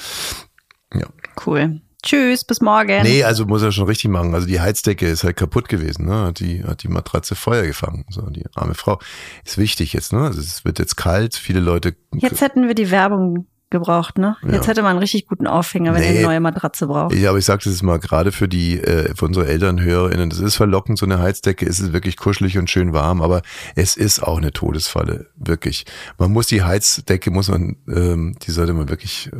ja. 0.94 1.06
Cool. 1.44 1.80
Tschüss, 2.02 2.44
bis 2.44 2.60
morgen. 2.60 3.02
Nee, 3.02 3.24
also 3.24 3.44
muss 3.46 3.62
er 3.62 3.72
schon 3.72 3.86
richtig 3.86 4.10
machen. 4.10 4.34
Also 4.34 4.46
die 4.46 4.60
Heizdecke 4.60 5.06
ist 5.06 5.24
halt 5.24 5.36
kaputt 5.36 5.68
gewesen, 5.68 6.06
ne? 6.06 6.26
Hat 6.26 6.40
die, 6.40 6.64
hat 6.64 6.82
die 6.82 6.88
Matratze 6.88 7.34
Feuer 7.34 7.62
gefangen. 7.66 8.04
So, 8.10 8.22
die 8.30 8.44
arme 8.54 8.74
Frau. 8.74 8.98
Ist 9.44 9.58
wichtig 9.58 9.92
jetzt, 9.92 10.12
ne? 10.12 10.20
Also 10.22 10.40
es 10.40 10.64
wird 10.64 10.78
jetzt 10.78 10.96
kalt, 10.96 11.34
viele 11.36 11.60
Leute. 11.60 11.94
Jetzt 12.14 12.40
hätten 12.40 12.66
wir 12.68 12.74
die 12.74 12.90
Werbung 12.90 13.46
gebraucht, 13.72 14.18
ne? 14.18 14.36
Jetzt 14.50 14.66
hätte 14.66 14.82
man 14.82 14.90
einen 14.90 14.98
richtig 14.98 15.28
guten 15.28 15.46
Aufhänger, 15.46 15.94
wenn 15.94 16.00
Nee. 16.00 16.08
ihr 16.08 16.14
eine 16.18 16.22
neue 16.26 16.40
Matratze 16.40 16.88
braucht. 16.88 17.14
Ja, 17.14 17.28
aber 17.30 17.38
ich 17.38 17.44
sage 17.44 17.62
das 17.62 17.72
jetzt 17.74 17.84
mal 17.84 18.00
gerade 18.00 18.32
für 18.32 18.48
die, 18.48 18.80
äh, 18.80 19.14
für 19.14 19.26
unsere 19.26 19.46
Elternhörerinnen, 19.46 20.28
das 20.28 20.40
ist 20.40 20.56
verlockend, 20.56 20.98
so 20.98 21.06
eine 21.06 21.20
Heizdecke, 21.20 21.66
es 21.66 21.78
ist 21.78 21.92
wirklich 21.92 22.16
kuschelig 22.16 22.58
und 22.58 22.68
schön 22.68 22.92
warm, 22.92 23.22
aber 23.22 23.42
es 23.76 23.96
ist 23.96 24.24
auch 24.24 24.38
eine 24.38 24.52
Todesfalle, 24.52 25.28
wirklich. 25.36 25.84
Man 26.18 26.32
muss 26.32 26.48
die 26.48 26.64
Heizdecke, 26.64 27.30
muss 27.30 27.48
man, 27.48 27.76
ähm, 27.86 28.34
die 28.42 28.50
sollte 28.50 28.72
man 28.72 28.88
wirklich, 28.88 29.30
äh, 29.32 29.36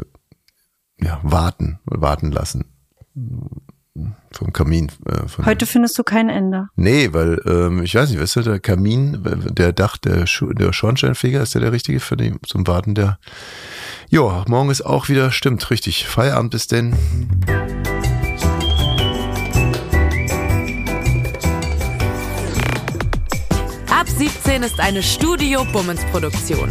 ja, 1.02 1.20
warten, 1.22 1.78
warten 1.84 2.32
lassen. 2.32 2.64
Vom 4.32 4.52
Kamin. 4.52 4.90
Äh, 5.06 5.26
von, 5.26 5.44
Heute 5.44 5.66
findest 5.66 5.98
du 5.98 6.04
kein 6.04 6.28
Ende. 6.28 6.68
Nee, 6.76 7.12
weil, 7.12 7.40
ähm, 7.44 7.82
ich 7.82 7.94
weiß 7.94 8.10
nicht, 8.10 8.20
weißt 8.20 8.36
du, 8.36 8.42
der 8.42 8.60
Kamin, 8.60 9.20
der 9.50 9.72
Dach, 9.72 9.96
der, 9.96 10.26
Schu 10.26 10.52
der 10.52 10.72
Schornsteinfeger, 10.72 11.42
ist 11.42 11.54
der 11.54 11.62
der 11.62 11.72
richtige 11.72 12.00
für 12.00 12.16
den, 12.16 12.38
zum 12.46 12.66
Warten 12.66 12.94
der, 12.94 13.18
ja, 14.08 14.44
morgen 14.48 14.70
ist 14.70 14.82
auch 14.82 15.08
wieder, 15.08 15.32
stimmt, 15.32 15.70
richtig, 15.70 16.06
Feierabend 16.06 16.52
bis 16.52 16.68
denn. 16.68 16.94
Ab 23.90 24.08
17 24.08 24.62
ist 24.62 24.78
eine 24.78 25.02
Studio 25.02 25.64
Bummens 25.72 26.04
Produktion. 26.06 26.70